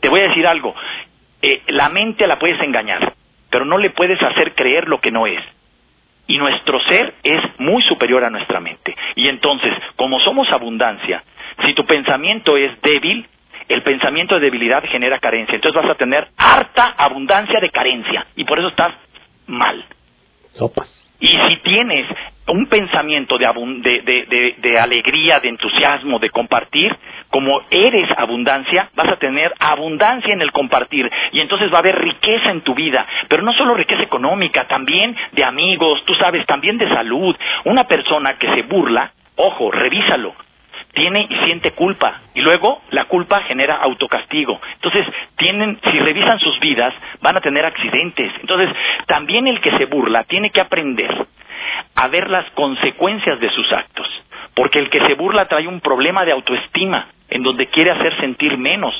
Te 0.00 0.08
voy 0.08 0.20
a 0.20 0.28
decir 0.28 0.46
algo, 0.46 0.74
eh, 1.42 1.62
la 1.68 1.88
mente 1.88 2.26
la 2.26 2.38
puedes 2.38 2.60
engañar, 2.60 3.12
pero 3.50 3.64
no 3.64 3.78
le 3.78 3.90
puedes 3.90 4.20
hacer 4.22 4.54
creer 4.54 4.88
lo 4.88 5.00
que 5.00 5.10
no 5.10 5.26
es. 5.26 5.40
Y 6.26 6.38
nuestro 6.38 6.80
ser 6.84 7.14
es 7.22 7.42
muy 7.58 7.82
superior 7.82 8.24
a 8.24 8.30
nuestra 8.30 8.60
mente. 8.60 8.96
Y 9.16 9.28
entonces, 9.28 9.74
como 9.96 10.20
somos 10.20 10.50
abundancia, 10.50 11.22
si 11.64 11.74
tu 11.74 11.84
pensamiento 11.84 12.56
es 12.56 12.80
débil, 12.82 13.26
el 13.68 13.82
pensamiento 13.82 14.34
de 14.34 14.40
debilidad 14.42 14.82
genera 14.84 15.18
carencia. 15.18 15.54
Entonces 15.54 15.80
vas 15.82 15.90
a 15.90 15.96
tener 15.96 16.28
harta 16.36 16.94
abundancia 16.96 17.60
de 17.60 17.70
carencia. 17.70 18.26
Y 18.36 18.44
por 18.44 18.58
eso 18.58 18.68
estás 18.68 18.94
mal. 19.46 19.84
Y 21.20 21.28
si 21.28 21.56
tienes 21.58 22.06
un 22.48 22.66
pensamiento 22.66 23.38
de, 23.38 23.46
de, 24.02 24.54
de, 24.58 24.78
alegría, 24.78 25.38
de 25.40 25.50
entusiasmo, 25.50 26.18
de 26.18 26.30
compartir, 26.30 26.96
como 27.28 27.62
eres 27.70 28.08
abundancia, 28.16 28.88
vas 28.94 29.08
a 29.08 29.16
tener 29.16 29.52
abundancia 29.60 30.32
en 30.32 30.42
el 30.42 30.50
compartir. 30.50 31.10
Y 31.32 31.40
entonces 31.40 31.70
va 31.70 31.76
a 31.76 31.80
haber 31.80 31.98
riqueza 32.00 32.50
en 32.50 32.62
tu 32.62 32.74
vida, 32.74 33.06
pero 33.28 33.42
no 33.42 33.52
solo 33.52 33.74
riqueza 33.74 34.02
económica, 34.02 34.66
también 34.66 35.16
de 35.32 35.44
amigos, 35.44 36.02
tú 36.06 36.14
sabes, 36.14 36.44
también 36.46 36.78
de 36.78 36.88
salud. 36.88 37.36
Una 37.64 37.84
persona 37.84 38.36
que 38.38 38.52
se 38.54 38.62
burla, 38.62 39.12
ojo, 39.36 39.70
revísalo, 39.70 40.34
tiene 40.92 41.26
y 41.28 41.36
siente 41.44 41.72
culpa 41.72 42.20
y 42.34 42.40
luego 42.40 42.82
la 42.90 43.04
culpa 43.04 43.42
genera 43.42 43.76
autocastigo. 43.76 44.60
Entonces, 44.74 45.06
tienen 45.36 45.78
si 45.90 45.98
revisan 45.98 46.38
sus 46.38 46.58
vidas 46.60 46.92
van 47.20 47.36
a 47.36 47.40
tener 47.40 47.64
accidentes. 47.64 48.32
Entonces, 48.40 48.70
también 49.06 49.46
el 49.46 49.60
que 49.60 49.76
se 49.76 49.86
burla 49.86 50.24
tiene 50.24 50.50
que 50.50 50.60
aprender 50.60 51.26
a 51.94 52.08
ver 52.08 52.30
las 52.30 52.48
consecuencias 52.52 53.40
de 53.40 53.50
sus 53.50 53.72
actos, 53.72 54.06
porque 54.54 54.78
el 54.78 54.90
que 54.90 55.00
se 55.06 55.14
burla 55.14 55.46
trae 55.46 55.66
un 55.66 55.80
problema 55.80 56.24
de 56.24 56.32
autoestima 56.32 57.08
en 57.28 57.42
donde 57.42 57.66
quiere 57.66 57.90
hacer 57.92 58.18
sentir 58.20 58.56
menos 58.56 58.94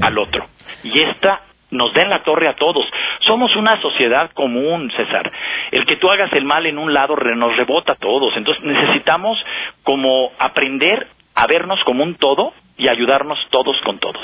al 0.00 0.18
otro. 0.18 0.46
Y 0.82 1.00
esta 1.00 1.42
nos 1.72 1.92
den 1.94 2.08
la 2.08 2.22
torre 2.22 2.48
a 2.48 2.54
todos. 2.54 2.86
Somos 3.26 3.54
una 3.56 3.80
sociedad 3.80 4.30
común, 4.32 4.90
César. 4.96 5.30
El 5.72 5.84
que 5.86 5.96
tú 5.96 6.08
hagas 6.10 6.32
el 6.34 6.44
mal 6.44 6.66
en 6.66 6.78
un 6.78 6.94
lado 6.94 7.16
nos 7.16 7.56
rebota 7.56 7.92
a 7.92 7.96
todos. 7.96 8.36
Entonces 8.36 8.62
necesitamos 8.62 9.36
como 9.82 10.30
aprender 10.38 11.08
a 11.34 11.46
vernos 11.46 11.82
como 11.84 12.04
un 12.04 12.14
todo 12.14 12.52
y 12.76 12.88
ayudarnos 12.88 13.38
todos 13.50 13.76
con 13.84 13.98
todos. 13.98 14.22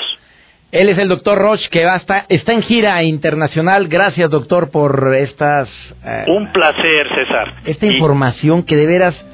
Él 0.71 0.87
es 0.89 0.99
el 0.99 1.09
doctor 1.09 1.39
Roche 1.39 1.67
que 1.71 1.83
está, 1.83 2.25
está 2.29 2.53
en 2.53 2.61
gira 2.61 3.01
internacional. 3.01 3.87
Gracias, 3.87 4.29
doctor, 4.29 4.69
por 4.71 5.15
estas... 5.15 5.67
Eh, 6.05 6.25
un 6.27 6.51
placer, 6.51 7.09
César. 7.15 7.53
Esta 7.65 7.87
información 7.87 8.63
que 8.63 8.75
de 8.75 8.85
veras 8.85 9.25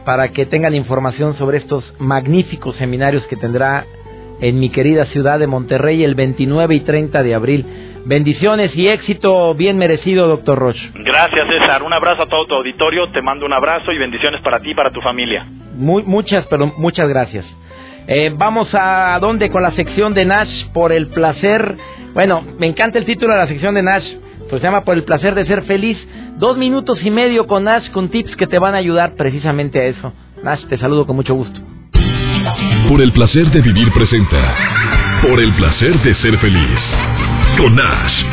para 0.04 0.34
que 0.34 0.46
tengan 0.46 0.76
información 0.76 1.38
sobre 1.38 1.60
estos 1.60 1.96
magníficos 1.98 2.76
seminarios 2.76 3.26
que 3.28 3.38
tendrá 3.38 3.86
en 4.42 4.60
mi 4.60 4.70
querida 4.70 5.06
ciudad 5.06 5.40
de 5.40 5.48
Monterrey 5.48 6.04
el 6.04 6.16
29 6.16 6.76
y 6.76 6.80
30 6.82 7.24
de 7.24 7.36
abril. 7.36 7.66
Bendiciones 8.06 8.76
y 8.76 8.88
éxito 8.90 9.56
bien 9.56 9.78
merecido, 9.78 10.28
doctor 10.28 10.60
Roche. 10.60 10.92
Gracias, 10.94 11.48
César. 11.48 11.84
Un 11.84 11.94
abrazo 11.94 12.24
a 12.24 12.28
todo 12.28 12.46
tu 12.46 12.56
auditorio. 12.56 13.10
Te 13.12 13.22
mando 13.22 13.46
un 13.46 13.54
abrazo 13.54 13.94
y 13.94 13.98
bendiciones 13.98 14.42
para 14.42 14.60
ti 14.60 14.72
y 14.72 14.76
para 14.76 14.92
tu 14.92 15.00
familia. 15.00 15.48
Muy, 15.76 16.04
muchas, 16.04 16.46
pero 16.48 16.68
muchas 16.78 17.08
gracias. 17.08 17.46
Eh, 18.08 18.34
vamos 18.36 18.68
a 18.74 19.18
dónde 19.22 19.50
con 19.50 19.64
la 19.64 19.72
sección 19.72 20.14
de 20.14 20.26
Nash 20.26 20.68
por 20.74 20.92
el 20.92 21.08
placer. 21.08 21.78
Bueno, 22.14 22.44
me 22.60 22.68
encanta 22.68 23.00
el 23.00 23.06
título 23.06 23.34
de 23.34 23.40
la 23.40 23.48
sección 23.48 23.74
de 23.74 23.84
Nash. 23.84 24.06
Pues 24.50 24.62
se 24.62 24.68
llama 24.68 24.84
Por 24.84 24.96
el 24.96 25.04
placer 25.04 25.34
de 25.36 25.46
ser 25.46 25.64
feliz. 25.64 25.98
Dos 26.38 26.58
minutos 26.58 27.00
y 27.06 27.10
medio 27.10 27.48
con 27.48 27.64
Nash 27.64 27.90
con 27.92 28.10
tips 28.10 28.36
que 28.36 28.48
te 28.48 28.60
van 28.60 28.76
a 28.76 28.80
ayudar 28.80 29.16
precisamente 29.16 29.80
a 29.80 29.86
eso. 29.86 30.14
Nash, 30.44 30.66
te 30.68 30.78
saludo 30.78 31.08
con 31.08 31.16
mucho 31.16 31.34
gusto. 31.34 31.62
Por 32.88 33.02
el 33.02 33.12
placer 33.14 33.50
de 33.52 33.62
vivir 33.62 33.92
presenta. 33.94 34.56
Por 35.22 35.40
el 35.42 35.54
placer 35.56 36.02
de 36.04 36.14
ser 36.16 36.38
feliz. 36.40 36.80
Con 37.58 37.76
Nash. 37.76 38.24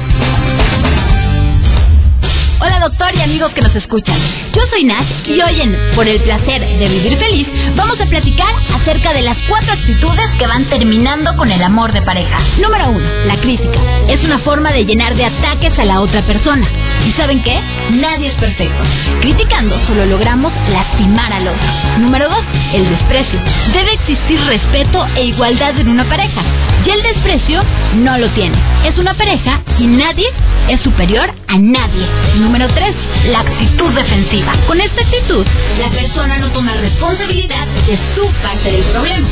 Doctor 2.81 3.15
y 3.15 3.21
amigos 3.21 3.53
que 3.53 3.61
nos 3.61 3.75
escuchan. 3.77 4.17
Yo 4.55 4.63
soy 4.71 4.85
Nash 4.85 5.07
y 5.27 5.39
hoy 5.43 5.61
en 5.61 5.77
Por 5.95 6.09
el 6.09 6.19
placer 6.23 6.61
de 6.61 6.89
vivir 6.89 7.19
feliz 7.19 7.47
vamos 7.77 8.01
a 8.01 8.07
platicar 8.07 8.55
acerca 8.75 9.13
de 9.13 9.21
las 9.21 9.37
cuatro 9.51 9.75
actitudes 9.75 10.31
que 10.39 10.47
van 10.47 10.65
terminando 10.71 11.37
con 11.37 11.51
el 11.53 11.63
amor 11.63 11.93
de 11.93 12.01
pareja. 12.01 12.39
Número 12.59 12.89
uno, 12.89 13.07
la 13.27 13.37
crítica. 13.37 13.79
Es 14.09 14.25
una 14.25 14.39
forma 14.39 14.73
de 14.73 14.87
llenar 14.87 15.15
de 15.15 15.27
ataques 15.27 15.79
a 15.79 15.85
la 15.85 16.01
otra 16.01 16.23
persona. 16.23 16.67
¿Y 17.07 17.13
saben 17.13 17.43
qué? 17.43 17.61
Nadie 17.91 18.29
es 18.29 18.35
perfecto. 18.35 18.83
Criticando 19.21 19.79
solo 19.87 20.07
logramos 20.07 20.53
lastimar 20.71 21.33
al 21.35 21.49
otro. 21.49 21.69
Número 21.99 22.31
dos, 22.31 22.45
el 22.73 22.89
desprecio. 22.89 23.39
Debe 23.75 23.93
existir 23.93 24.41
respeto 24.47 25.07
e 25.17 25.25
igualdad 25.25 25.79
en 25.79 25.89
una 25.89 26.05
pareja. 26.05 26.43
Y 26.87 26.91
el 26.91 27.03
desprecio 27.03 27.63
no 27.97 28.17
lo 28.17 28.29
tiene. 28.31 28.57
Es 28.87 28.97
una 28.97 29.13
pareja 29.15 29.61
y 29.79 29.87
nadie 29.87 30.27
es 30.69 30.81
superior 30.81 31.31
a 31.47 31.59
nadie. 31.59 32.07
Número 32.37 32.70
3. 32.73 32.95
La 33.31 33.41
actitud 33.41 33.91
defensiva. 33.93 34.53
Con 34.67 34.81
esta 34.81 35.03
actitud, 35.03 35.47
la 35.79 35.91
persona 35.91 36.39
no 36.39 36.51
toma 36.53 36.75
responsabilidad 36.75 37.67
de 37.87 37.99
su 38.15 38.27
parte 38.43 38.71
del 38.71 38.83
problema. 38.85 39.29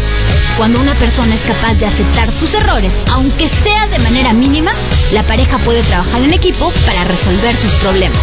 Cuando 0.56 0.80
una 0.80 0.94
persona 0.94 1.34
es 1.34 1.40
capaz 1.42 1.74
de 1.74 1.86
aceptar 1.86 2.32
sus 2.38 2.52
errores, 2.52 2.92
aunque 3.12 3.48
sea 3.62 3.86
de 3.86 3.98
manera 3.98 4.32
mínima, 4.32 4.72
la 5.12 5.22
pareja 5.22 5.58
puede 5.58 5.82
trabajar 5.82 6.20
en 6.22 6.32
equipo 6.32 6.72
para 6.84 7.04
resolver 7.04 7.60
sus 7.60 7.72
problemas. 7.74 8.20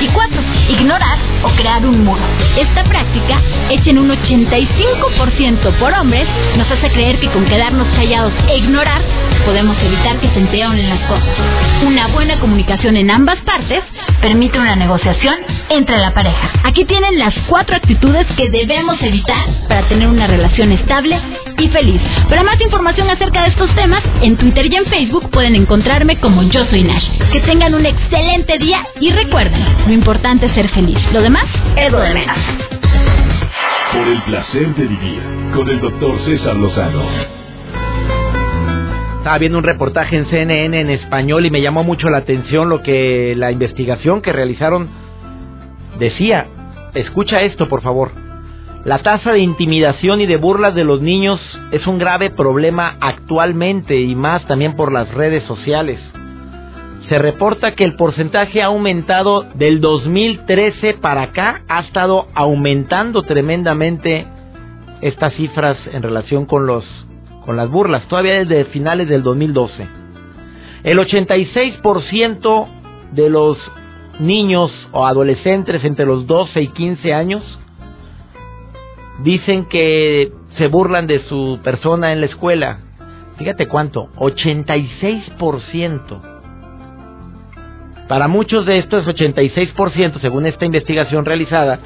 Y 0.00 0.06
4. 0.08 0.42
Ignorar 0.70 1.18
o 1.42 1.48
crear 1.50 1.84
un 1.84 2.04
muro. 2.04 2.22
Esta 2.56 2.84
práctica, 2.84 3.40
hecha 3.68 3.90
en 3.90 3.98
un 3.98 4.10
85% 4.10 5.78
por 5.78 5.92
hombres, 5.92 6.26
nos 6.56 6.70
hace 6.70 6.90
creer 6.90 7.18
que 7.18 7.28
con 7.28 7.44
quedarnos 7.44 7.86
callados 7.88 8.32
e 8.48 8.56
ignorar, 8.56 9.02
podemos 9.44 9.76
evitar 9.82 10.18
que 10.18 10.30
se 10.30 10.38
empeoren 10.38 10.88
las 10.88 11.00
cosas. 11.00 11.28
Una 11.84 12.08
buena 12.08 12.38
comunicación 12.40 12.96
en 12.96 13.10
ambas 13.10 13.38
partes 13.42 13.82
permite 14.20 14.58
una 14.58 14.76
negociación 14.76 15.36
entre 15.68 15.98
la 15.98 16.12
pareja. 16.12 16.50
Aquí 16.64 16.84
tienen 16.84 17.18
las 17.18 17.34
cuatro 17.48 17.76
actitudes 17.76 18.26
que 18.36 18.50
debemos 18.50 19.00
evitar 19.02 19.46
para 19.68 19.82
tener 19.88 20.08
una 20.08 20.26
relación 20.26 20.72
estable 20.72 21.18
y 21.58 21.68
feliz. 21.68 22.00
Para 22.28 22.42
más 22.42 22.60
información 22.60 23.10
acerca 23.10 23.42
de 23.42 23.48
estos 23.48 23.74
temas, 23.74 24.02
en 24.22 24.36
Twitter 24.36 24.66
y 24.70 24.76
en 24.76 24.86
Facebook 24.86 25.30
pueden 25.30 25.56
encontrarme 25.56 26.18
como 26.18 26.42
Yo 26.44 26.64
Soy 26.66 26.82
Nash. 26.82 27.08
Que 27.32 27.40
tengan 27.40 27.74
un 27.74 27.86
excelente 27.86 28.58
día 28.58 28.86
y 29.00 29.10
recuerden, 29.10 29.64
lo 29.86 29.92
importante 29.92 30.46
es 30.46 30.52
ser 30.52 30.68
feliz. 30.68 30.98
Lo 31.12 31.22
demás 31.22 31.44
es 31.76 31.90
lo 31.90 32.00
de 32.00 32.14
menos. 32.14 32.36
Por 33.92 34.06
el 34.06 34.22
placer 34.22 34.74
de 34.74 34.86
vivir 34.86 35.20
con 35.54 35.68
el 35.68 35.80
doctor 35.80 36.18
César 36.24 36.56
Lozano. 36.56 37.39
Estaba 39.20 39.36
viendo 39.36 39.58
un 39.58 39.64
reportaje 39.64 40.16
en 40.16 40.30
CNN 40.30 40.80
en 40.80 40.88
español 40.88 41.44
y 41.44 41.50
me 41.50 41.60
llamó 41.60 41.84
mucho 41.84 42.08
la 42.08 42.16
atención 42.16 42.70
lo 42.70 42.82
que 42.82 43.34
la 43.36 43.52
investigación 43.52 44.22
que 44.22 44.32
realizaron 44.32 44.88
decía. 45.98 46.46
Escucha 46.94 47.42
esto, 47.42 47.68
por 47.68 47.82
favor. 47.82 48.12
La 48.86 49.00
tasa 49.00 49.32
de 49.32 49.40
intimidación 49.40 50.22
y 50.22 50.26
de 50.26 50.38
burlas 50.38 50.74
de 50.74 50.84
los 50.84 51.02
niños 51.02 51.38
es 51.70 51.86
un 51.86 51.98
grave 51.98 52.30
problema 52.30 52.96
actualmente 52.98 54.00
y 54.00 54.14
más 54.14 54.46
también 54.46 54.74
por 54.74 54.90
las 54.90 55.12
redes 55.12 55.44
sociales. 55.44 56.00
Se 57.10 57.18
reporta 57.18 57.74
que 57.74 57.84
el 57.84 57.96
porcentaje 57.96 58.62
ha 58.62 58.66
aumentado 58.66 59.42
del 59.52 59.82
2013 59.82 60.94
para 60.94 61.24
acá, 61.24 61.60
ha 61.68 61.80
estado 61.80 62.28
aumentando 62.34 63.22
tremendamente 63.24 64.26
estas 65.02 65.34
cifras 65.34 65.76
en 65.92 66.02
relación 66.02 66.46
con 66.46 66.66
los 66.66 66.86
con 67.44 67.56
las 67.56 67.70
burlas, 67.70 68.06
todavía 68.08 68.44
desde 68.44 68.64
finales 68.66 69.08
del 69.08 69.22
2012. 69.22 69.86
El 70.82 70.98
86% 70.98 72.66
de 73.12 73.30
los 73.30 73.58
niños 74.18 74.70
o 74.92 75.06
adolescentes 75.06 75.84
entre 75.84 76.06
los 76.06 76.26
12 76.26 76.62
y 76.62 76.68
15 76.68 77.14
años 77.14 77.42
dicen 79.22 79.66
que 79.66 80.32
se 80.56 80.68
burlan 80.68 81.06
de 81.06 81.22
su 81.24 81.58
persona 81.62 82.12
en 82.12 82.20
la 82.20 82.26
escuela. 82.26 82.78
Fíjate 83.38 83.68
cuánto, 83.68 84.08
86%. 84.16 86.20
Para 88.08 88.26
muchos 88.28 88.66
de 88.66 88.78
estos 88.78 89.06
86%, 89.06 90.20
según 90.20 90.46
esta 90.46 90.66
investigación 90.66 91.24
realizada, 91.24 91.78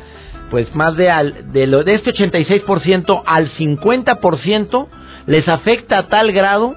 pues 0.51 0.75
más 0.75 0.97
de, 0.97 1.11
al, 1.11 1.53
de, 1.53 1.67
lo, 1.67 1.85
de 1.85 1.95
este 1.95 2.12
86% 2.12 3.23
al 3.27 3.51
50% 3.53 4.88
les 5.27 5.49
afecta 5.49 5.99
a 5.99 6.09
tal 6.09 6.33
grado 6.33 6.75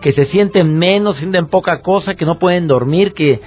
que 0.00 0.12
se 0.12 0.26
sienten 0.26 0.78
menos, 0.78 1.16
sienten 1.16 1.46
poca 1.46 1.80
cosa, 1.80 2.14
que 2.14 2.26
no 2.26 2.38
pueden 2.38 2.66
dormir, 2.66 3.14
que 3.14 3.40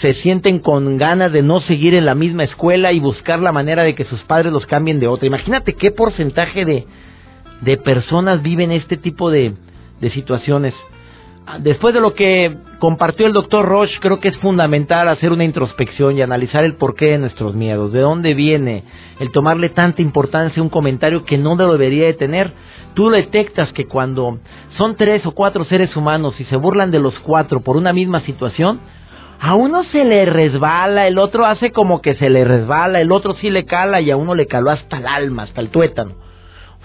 se 0.00 0.14
sienten 0.14 0.58
con 0.58 0.96
ganas 0.96 1.32
de 1.32 1.42
no 1.42 1.60
seguir 1.60 1.94
en 1.94 2.04
la 2.04 2.14
misma 2.14 2.44
escuela 2.44 2.92
y 2.92 3.00
buscar 3.00 3.40
la 3.40 3.52
manera 3.52 3.82
de 3.82 3.94
que 3.94 4.04
sus 4.04 4.22
padres 4.24 4.52
los 4.52 4.66
cambien 4.66 5.00
de 5.00 5.06
otra. 5.06 5.26
Imagínate 5.26 5.74
qué 5.74 5.90
porcentaje 5.90 6.64
de, 6.64 6.86
de 7.60 7.76
personas 7.76 8.42
viven 8.42 8.72
este 8.72 8.96
tipo 8.96 9.30
de, 9.30 9.54
de 10.00 10.10
situaciones. 10.10 10.74
Después 11.60 11.92
de 11.92 12.00
lo 12.00 12.14
que 12.14 12.56
compartió 12.78 13.26
el 13.26 13.34
doctor 13.34 13.66
Roche, 13.66 13.98
creo 14.00 14.18
que 14.18 14.28
es 14.28 14.36
fundamental 14.38 15.08
hacer 15.08 15.30
una 15.30 15.44
introspección 15.44 16.16
y 16.16 16.22
analizar 16.22 16.64
el 16.64 16.76
porqué 16.76 17.10
de 17.10 17.18
nuestros 17.18 17.54
miedos, 17.54 17.92
de 17.92 18.00
dónde 18.00 18.32
viene 18.34 18.82
el 19.20 19.30
tomarle 19.30 19.68
tanta 19.68 20.00
importancia 20.00 20.60
a 20.60 20.62
un 20.62 20.70
comentario 20.70 21.24
que 21.24 21.36
no 21.36 21.56
debería 21.56 22.06
de 22.06 22.14
tener. 22.14 22.52
Tú 22.94 23.10
detectas 23.10 23.72
que 23.72 23.86
cuando 23.86 24.38
son 24.78 24.96
tres 24.96 25.24
o 25.26 25.32
cuatro 25.32 25.64
seres 25.66 25.94
humanos 25.96 26.34
y 26.40 26.44
se 26.44 26.56
burlan 26.56 26.90
de 26.90 27.00
los 27.00 27.18
cuatro 27.20 27.60
por 27.60 27.76
una 27.76 27.92
misma 27.92 28.20
situación, 28.20 28.80
a 29.38 29.54
uno 29.54 29.84
se 29.84 30.04
le 30.04 30.24
resbala, 30.24 31.06
el 31.06 31.18
otro 31.18 31.44
hace 31.44 31.72
como 31.72 32.00
que 32.00 32.14
se 32.14 32.30
le 32.30 32.44
resbala, 32.44 33.00
el 33.00 33.12
otro 33.12 33.34
sí 33.34 33.50
le 33.50 33.66
cala 33.66 34.00
y 34.00 34.10
a 34.10 34.16
uno 34.16 34.34
le 34.34 34.46
caló 34.46 34.70
hasta 34.70 34.96
el 34.96 35.06
alma, 35.06 35.42
hasta 35.42 35.60
el 35.60 35.68
tuétano. 35.68 36.12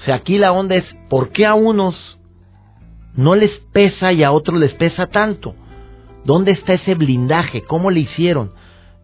O 0.01 0.05
sea, 0.05 0.15
aquí 0.15 0.37
la 0.37 0.51
onda 0.51 0.75
es, 0.75 0.85
¿por 1.09 1.29
qué 1.29 1.45
a 1.45 1.53
unos 1.53 1.95
no 3.15 3.35
les 3.35 3.51
pesa 3.71 4.11
y 4.13 4.23
a 4.23 4.31
otros 4.31 4.59
les 4.59 4.73
pesa 4.73 5.07
tanto? 5.07 5.55
¿Dónde 6.25 6.51
está 6.51 6.73
ese 6.73 6.95
blindaje? 6.95 7.61
¿Cómo 7.63 7.91
le 7.91 8.01
hicieron? 8.01 8.51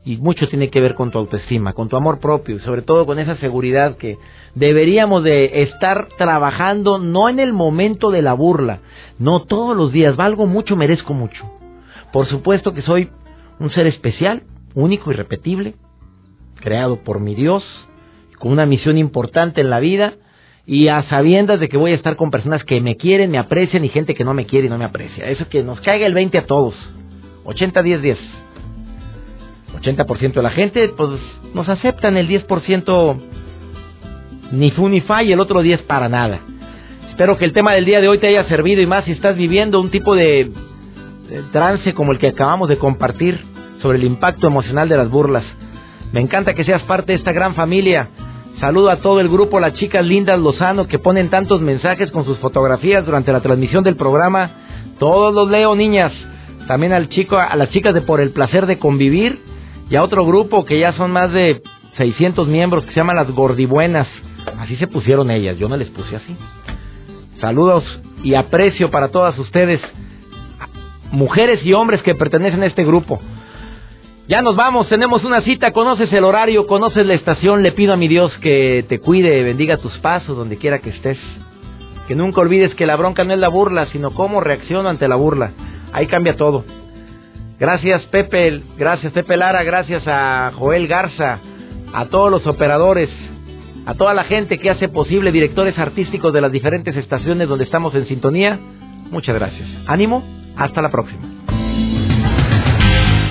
Y 0.04 0.18
mucho 0.18 0.48
tiene 0.48 0.70
que 0.70 0.82
ver 0.82 0.94
con 0.94 1.12
tu 1.12 1.18
autoestima, 1.18 1.74
con 1.74 1.90
tu 1.90 1.96
amor 1.96 2.20
propio 2.20 2.58
y 2.58 2.60
sobre 2.60 2.84
todo 2.84 3.06
con 3.06 3.18
esa 3.18 3.38
seguridad 3.38 3.98
que 3.98 4.18
deberíamos 4.54 5.24
de 5.24 5.64
estar 5.64 6.08
trabajando 6.18 7.00
no 7.00 7.28
en 7.28 7.40
el 7.40 7.54
momento 7.54 8.12
de 8.12 8.22
la 8.22 8.34
burla, 8.34 8.80
no 9.18 9.44
todos 9.46 9.76
los 9.76 9.92
días, 9.92 10.16
valgo 10.16 10.46
mucho, 10.46 10.76
merezco 10.76 11.14
mucho. 11.14 11.44
Por 12.14 12.28
supuesto 12.28 12.74
que 12.74 12.84
soy 12.84 13.10
un 13.60 13.72
ser 13.72 13.88
especial, 13.88 14.44
único, 14.76 15.12
irrepetible, 15.12 15.74
creado 16.62 16.98
por 17.04 17.20
mi 17.20 17.34
Dios, 17.34 17.64
con 18.38 18.52
una 18.52 18.66
misión 18.66 18.98
importante 18.98 19.62
en 19.62 19.70
la 19.70 19.80
vida 19.80 20.14
y 20.68 20.88
a 20.88 21.04
sabiendas 21.04 21.60
de 21.60 21.70
que 21.70 21.78
voy 21.78 21.92
a 21.92 21.96
estar 21.96 22.16
con 22.16 22.32
personas 22.32 22.64
que 22.64 22.82
me 22.82 22.98
quieren, 22.98 23.32
me 23.32 23.38
aprecian 23.38 23.86
y 23.86 23.90
gente 23.90 24.16
que 24.16 24.24
no 24.24 24.34
me 24.34 24.46
quiere 24.46 24.68
y 24.68 24.70
no 24.70 24.78
me 24.78 24.86
aprecia. 24.86 25.26
Eso 25.26 25.48
que 25.48 25.64
nos 25.64 25.80
caiga 25.82 26.08
el 26.08 26.14
20 26.14 26.38
a 26.40 26.46
todos. 26.46 26.74
80, 27.44 27.84
10, 27.84 28.02
10. 28.02 28.18
80% 29.80 30.34
de 30.34 30.42
la 30.42 30.50
gente, 30.50 30.90
pues 30.90 31.20
nos 31.54 31.70
aceptan 31.70 32.18
el 32.18 32.28
10% 32.28 33.22
ni 34.52 34.72
fu 34.72 34.90
ni 34.90 35.02
fa 35.02 35.22
y 35.24 35.32
el 35.32 35.40
otro 35.40 35.62
10 35.62 35.84
para 35.84 36.10
nada. 36.10 36.40
Espero 37.10 37.38
que 37.38 37.46
el 37.46 37.54
tema 37.54 37.74
del 37.74 37.86
día 37.86 38.02
de 38.02 38.08
hoy 38.08 38.18
te 38.18 38.28
haya 38.28 38.46
servido 38.46 38.82
y 38.82 38.88
más 38.88 39.06
si 39.06 39.12
estás 39.12 39.38
viviendo 39.38 39.80
un 39.80 39.92
tipo 39.92 40.16
de 40.16 40.52
trance 41.52 41.94
como 41.94 42.12
el 42.12 42.20
que 42.20 42.28
acabamos 42.28 42.70
de 42.70 42.78
compartir 42.78 43.40
sobre 43.82 43.98
el 43.98 44.04
impacto 44.04 44.48
emocional 44.48 44.90
de 44.90 44.98
las 44.98 45.10
burlas. 45.10 45.44
Me 46.12 46.22
encanta 46.22 46.54
que 46.54 46.64
seas 46.64 46.82
parte 46.84 47.12
de 47.12 47.18
esta 47.18 47.32
gran 47.32 47.56
familia. 47.56 48.10
Saludo 48.60 48.90
a 48.90 48.98
todo 48.98 49.20
el 49.20 49.28
grupo, 49.28 49.60
las 49.60 49.74
chicas 49.74 50.06
lindas 50.06 50.40
Lozano 50.40 50.88
que 50.88 50.98
ponen 50.98 51.30
tantos 51.30 51.60
mensajes 51.62 52.10
con 52.12 52.24
sus 52.24 52.38
fotografías 52.38 53.06
durante 53.06 53.34
la 53.34 53.42
transmisión 53.42 53.84
del 53.84 53.98
programa. 53.98 54.52
Todos 54.98 55.34
los 55.34 55.50
leo, 55.50 55.76
niñas. 55.76 56.14
También 56.68 56.94
al 56.94 57.10
chico, 57.10 57.38
a 57.38 57.56
las 57.58 57.70
chicas 57.72 57.94
de 57.94 58.02
Por 58.02 58.22
el 58.22 58.32
placer 58.32 58.66
de 58.66 58.80
convivir 58.80 59.40
y 59.90 59.96
a 59.98 60.04
otro 60.04 60.26
grupo 60.26 60.64
que 60.64 60.80
ya 60.80 60.94
son 60.94 61.12
más 61.12 61.32
de 61.32 61.62
600 61.98 62.48
miembros 62.48 62.86
que 62.86 62.92
se 62.92 62.96
llaman 62.96 63.18
las 63.18 63.30
Gordibuenas. 63.30 64.08
Así 64.60 64.78
se 64.78 64.88
pusieron 64.88 65.32
ellas, 65.32 65.58
yo 65.58 65.68
no 65.68 65.76
les 65.76 65.90
puse 65.90 66.16
así. 66.16 66.36
Saludos 67.42 67.84
y 68.24 68.36
aprecio 68.36 68.90
para 68.90 69.10
todas 69.10 69.38
ustedes, 69.38 69.82
mujeres 71.12 71.64
y 71.66 71.74
hombres 71.74 72.02
que 72.04 72.16
pertenecen 72.16 72.64
a 72.64 72.68
este 72.68 72.86
grupo. 72.86 73.20
Ya 74.28 74.42
nos 74.42 74.56
vamos, 74.56 74.90
tenemos 74.90 75.24
una 75.24 75.42
cita, 75.42 75.72
conoces 75.72 76.12
el 76.12 76.24
horario, 76.24 76.66
conoces 76.66 77.06
la 77.06 77.14
estación, 77.14 77.62
le 77.62 77.74
pido 77.74 77.94
a 77.94 77.96
mi 77.96 78.08
Dios 78.08 78.36
que 78.40 78.84
te 78.90 79.00
cuide, 79.00 79.44
bendiga 79.44 79.78
tus 79.78 79.96
pasos 80.00 80.36
donde 80.36 80.58
quiera 80.58 80.80
que 80.80 80.90
estés. 80.90 81.20
Que 82.08 82.16
nunca 82.16 82.42
olvides 82.42 82.74
que 82.74 82.88
la 82.88 82.96
bronca 82.96 83.24
no 83.24 83.34
es 83.34 83.40
la 83.40 83.50
burla, 83.50 83.86
sino 83.92 84.16
cómo 84.16 84.42
reacciono 84.42 84.90
ante 84.90 85.08
la 85.08 85.16
burla. 85.16 85.52
Ahí 85.94 86.08
cambia 86.08 86.36
todo. 86.36 86.66
Gracias 87.60 88.02
Pepe, 88.08 88.64
gracias 88.80 89.14
Pepe 89.14 89.38
Lara, 89.38 89.62
gracias 89.62 90.02
a 90.08 90.52
Joel 90.56 90.88
Garza, 90.88 91.38
a 91.94 92.06
todos 92.06 92.32
los 92.32 92.48
operadores, 92.48 93.12
a 93.86 93.94
toda 93.94 94.16
la 94.16 94.24
gente 94.24 94.58
que 94.58 94.72
hace 94.72 94.90
posible, 94.90 95.32
directores 95.32 95.78
artísticos 95.78 96.34
de 96.34 96.42
las 96.42 96.52
diferentes 96.52 96.96
estaciones 96.96 97.48
donde 97.48 97.66
estamos 97.66 97.94
en 97.94 98.08
sintonía. 98.08 98.60
Muchas 99.12 99.36
gracias. 99.36 99.70
Ánimo, 99.86 100.24
hasta 100.58 100.82
la 100.82 100.90
próxima. 100.90 101.45